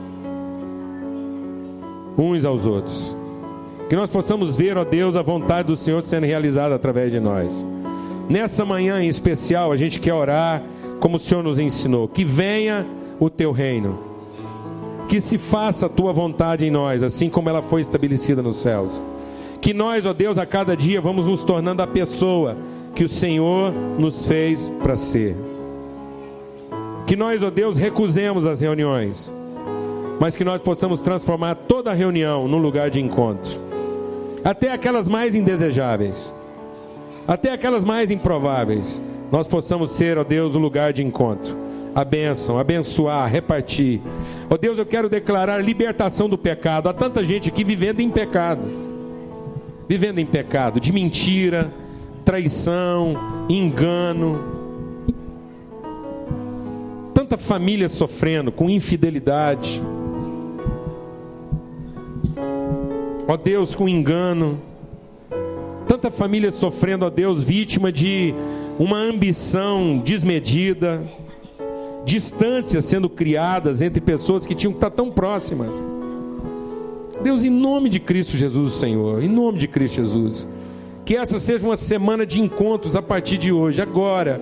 Uns 2.18 2.46
aos 2.46 2.66
outros. 2.66 3.14
Que 3.90 3.98
nós 3.98 4.10
possamos 4.10 4.56
ver, 4.56 4.78
ó 4.78 4.86
Deus, 4.86 5.18
a 5.18 5.22
vontade 5.22 5.68
do 5.68 5.76
Senhor 5.76 6.02
sendo 6.04 6.26
realizada 6.26 6.74
através 6.74 7.12
de 7.12 7.20
nós. 7.20 7.66
Nessa 8.30 8.64
manhã 8.64 9.04
em 9.04 9.10
especial, 9.10 9.74
a 9.74 9.76
gente 9.76 10.00
quer 10.00 10.14
orar 10.14 10.64
como 11.02 11.18
o 11.18 11.20
Senhor 11.20 11.44
nos 11.44 11.60
ensinou. 11.60 12.08
Que 12.08 12.24
venha 12.24 12.88
o 13.20 13.30
teu 13.30 13.52
reino. 13.52 14.00
Que 15.10 15.20
se 15.20 15.38
faça 15.38 15.88
a 15.88 15.90
tua 15.90 16.14
vontade 16.14 16.66
em 16.66 16.72
nós, 16.72 17.04
assim 17.04 17.30
como 17.30 17.50
ela 17.50 17.62
foi 17.62 17.82
estabelecida 17.82 18.42
nos 18.42 18.56
céus. 18.56 19.04
Que 19.62 19.76
nós, 19.76 20.08
ó 20.08 20.12
Deus, 20.12 20.40
a 20.40 20.46
cada 20.46 20.76
dia 20.76 21.00
vamos 21.00 21.28
nos 21.28 21.44
tornando 21.44 21.84
a 21.84 21.88
pessoa 21.88 22.58
que 22.96 23.04
o 23.04 23.08
Senhor 23.08 23.72
nos 23.72 24.26
fez 24.26 24.70
para 24.82 24.96
ser. 24.96 25.36
Que 27.06 27.16
nós, 27.16 27.44
ó 27.44 27.52
Deus, 27.52 27.78
recusemos 27.78 28.48
as 28.48 28.60
reuniões, 28.60 29.32
mas 30.20 30.36
que 30.36 30.44
nós 30.44 30.62
possamos 30.62 31.04
transformar 31.04 31.54
toda 31.54 31.94
reunião 31.94 32.48
num 32.48 32.58
lugar 32.58 32.90
de 32.90 33.00
encontro, 33.00 33.60
até 34.44 34.72
aquelas 34.72 35.08
mais 35.08 35.36
indesejáveis, 35.36 36.34
até 37.28 37.52
aquelas 37.52 37.84
mais 37.84 38.10
improváveis, 38.10 39.00
nós 39.32 39.48
possamos 39.48 39.92
ser, 39.92 40.18
ó 40.18 40.24
Deus, 40.24 40.56
o 40.56 40.60
lugar 40.60 40.92
de 40.92 41.04
encontro. 41.04 41.56
A 41.94 42.06
bênção, 42.06 42.58
abençoar, 42.58 43.30
repartir. 43.30 44.02
Ó 44.50 44.58
Deus, 44.58 44.80
eu 44.80 44.86
quero 44.86 45.10
declarar 45.10 45.58
libertação 45.58 46.28
do 46.28 46.38
pecado. 46.38 46.88
Há 46.88 46.94
tanta 46.94 47.24
gente 47.24 47.50
aqui 47.50 47.66
vivendo 47.66 48.00
em 48.00 48.10
pecado 48.10 48.91
vivendo 49.92 50.20
em 50.20 50.26
pecado, 50.26 50.80
de 50.80 50.94
mentira, 50.94 51.70
traição, 52.24 53.14
engano. 53.50 54.42
Tanta 57.14 57.38
família 57.38 57.90
sofrendo 57.90 58.54
com 58.54 58.70
infidelidade. 58.70 59.82
Ó 63.28 63.36
Deus, 63.36 63.76
com 63.76 63.90
engano. 63.90 64.62
Tanta 65.86 66.10
família 66.10 66.52
sofrendo, 66.52 67.06
ó 67.06 67.10
Deus, 67.10 67.44
vítima 67.44 67.92
de 67.92 68.34
uma 68.80 68.96
ambição 68.96 69.98
desmedida, 69.98 71.04
distâncias 72.06 72.86
sendo 72.86 73.10
criadas 73.10 73.82
entre 73.82 74.00
pessoas 74.00 74.46
que 74.46 74.56
tinham 74.56 74.72
que 74.72 74.78
estar 74.78 74.92
tão 74.92 75.12
próximas. 75.12 76.01
Deus, 77.22 77.44
em 77.44 77.50
nome 77.52 77.88
de 77.88 78.00
Cristo 78.00 78.36
Jesus, 78.36 78.74
Senhor, 78.74 79.24
em 79.24 79.30
nome 79.30 79.60
de 79.60 79.68
Cristo 79.68 79.98
Jesus, 79.98 80.48
que 81.06 81.16
essa 81.16 81.40
seja 81.40 81.66
uma 81.66 81.76
semana 81.76 82.26
de 82.26 82.40
encontros 82.40 82.96
a 82.96 83.02
partir 83.02 83.38
de 83.38 83.52
hoje, 83.52 83.82
agora. 83.82 84.42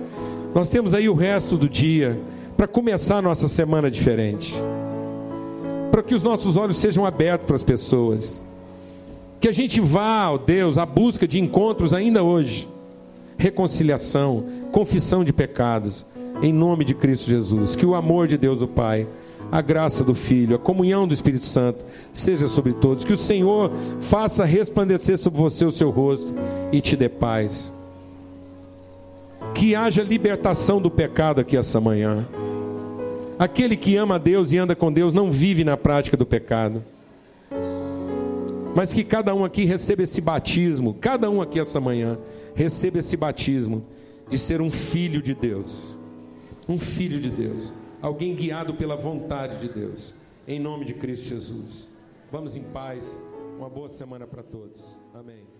Nós 0.54 0.70
temos 0.70 0.94
aí 0.94 1.08
o 1.08 1.14
resto 1.14 1.56
do 1.56 1.68
dia 1.68 2.18
para 2.56 2.66
começar 2.66 3.18
a 3.18 3.22
nossa 3.22 3.48
semana 3.48 3.90
diferente, 3.90 4.54
para 5.90 6.02
que 6.02 6.14
os 6.14 6.22
nossos 6.22 6.56
olhos 6.56 6.78
sejam 6.78 7.04
abertos 7.04 7.46
para 7.46 7.56
as 7.56 7.62
pessoas. 7.62 8.42
Que 9.38 9.48
a 9.48 9.52
gente 9.52 9.80
vá, 9.80 10.30
ó 10.30 10.38
Deus, 10.38 10.76
à 10.76 10.84
busca 10.84 11.28
de 11.28 11.38
encontros 11.38 11.94
ainda 11.94 12.22
hoje. 12.22 12.68
Reconciliação, 13.36 14.44
confissão 14.72 15.22
de 15.22 15.32
pecados, 15.32 16.04
em 16.42 16.52
nome 16.52 16.84
de 16.84 16.94
Cristo 16.94 17.28
Jesus. 17.28 17.74
Que 17.74 17.86
o 17.86 17.94
amor 17.94 18.26
de 18.26 18.36
Deus, 18.36 18.60
o 18.60 18.68
Pai, 18.68 19.06
a 19.50 19.60
graça 19.60 20.04
do 20.04 20.14
Filho, 20.14 20.56
a 20.56 20.58
comunhão 20.58 21.08
do 21.08 21.14
Espírito 21.14 21.44
Santo 21.44 21.84
seja 22.12 22.46
sobre 22.46 22.72
todos. 22.72 23.04
Que 23.04 23.12
o 23.12 23.18
Senhor 23.18 23.72
faça 24.00 24.44
resplandecer 24.44 25.18
sobre 25.18 25.40
você 25.40 25.64
o 25.64 25.72
seu 25.72 25.90
rosto 25.90 26.32
e 26.70 26.80
te 26.80 26.96
dê 26.96 27.08
paz. 27.08 27.72
Que 29.54 29.74
haja 29.74 30.02
libertação 30.02 30.80
do 30.80 30.90
pecado 30.90 31.40
aqui 31.40 31.56
essa 31.56 31.80
manhã. 31.80 32.26
Aquele 33.38 33.76
que 33.76 33.96
ama 33.96 34.16
a 34.16 34.18
Deus 34.18 34.52
e 34.52 34.58
anda 34.58 34.76
com 34.76 34.92
Deus 34.92 35.12
não 35.12 35.30
vive 35.30 35.64
na 35.64 35.76
prática 35.76 36.16
do 36.16 36.26
pecado. 36.26 36.84
Mas 38.74 38.92
que 38.92 39.02
cada 39.02 39.34
um 39.34 39.44
aqui 39.44 39.64
receba 39.64 40.02
esse 40.02 40.20
batismo, 40.20 40.94
cada 40.94 41.28
um 41.28 41.42
aqui 41.42 41.58
essa 41.58 41.80
manhã 41.80 42.16
receba 42.54 42.98
esse 42.98 43.16
batismo 43.16 43.82
de 44.28 44.38
ser 44.38 44.60
um 44.60 44.70
filho 44.70 45.20
de 45.20 45.34
Deus. 45.34 45.98
Um 46.68 46.78
filho 46.78 47.18
de 47.18 47.30
Deus 47.30 47.74
alguém 48.02 48.34
guiado 48.34 48.74
pela 48.74 48.96
vontade 48.96 49.58
de 49.58 49.68
Deus. 49.68 50.14
Em 50.46 50.58
nome 50.58 50.84
de 50.84 50.94
Cristo 50.94 51.28
Jesus. 51.28 51.88
Vamos 52.30 52.56
em 52.56 52.62
paz. 52.62 53.20
Uma 53.58 53.68
boa 53.68 53.88
semana 53.88 54.26
para 54.26 54.42
todos. 54.42 54.98
Amém. 55.14 55.59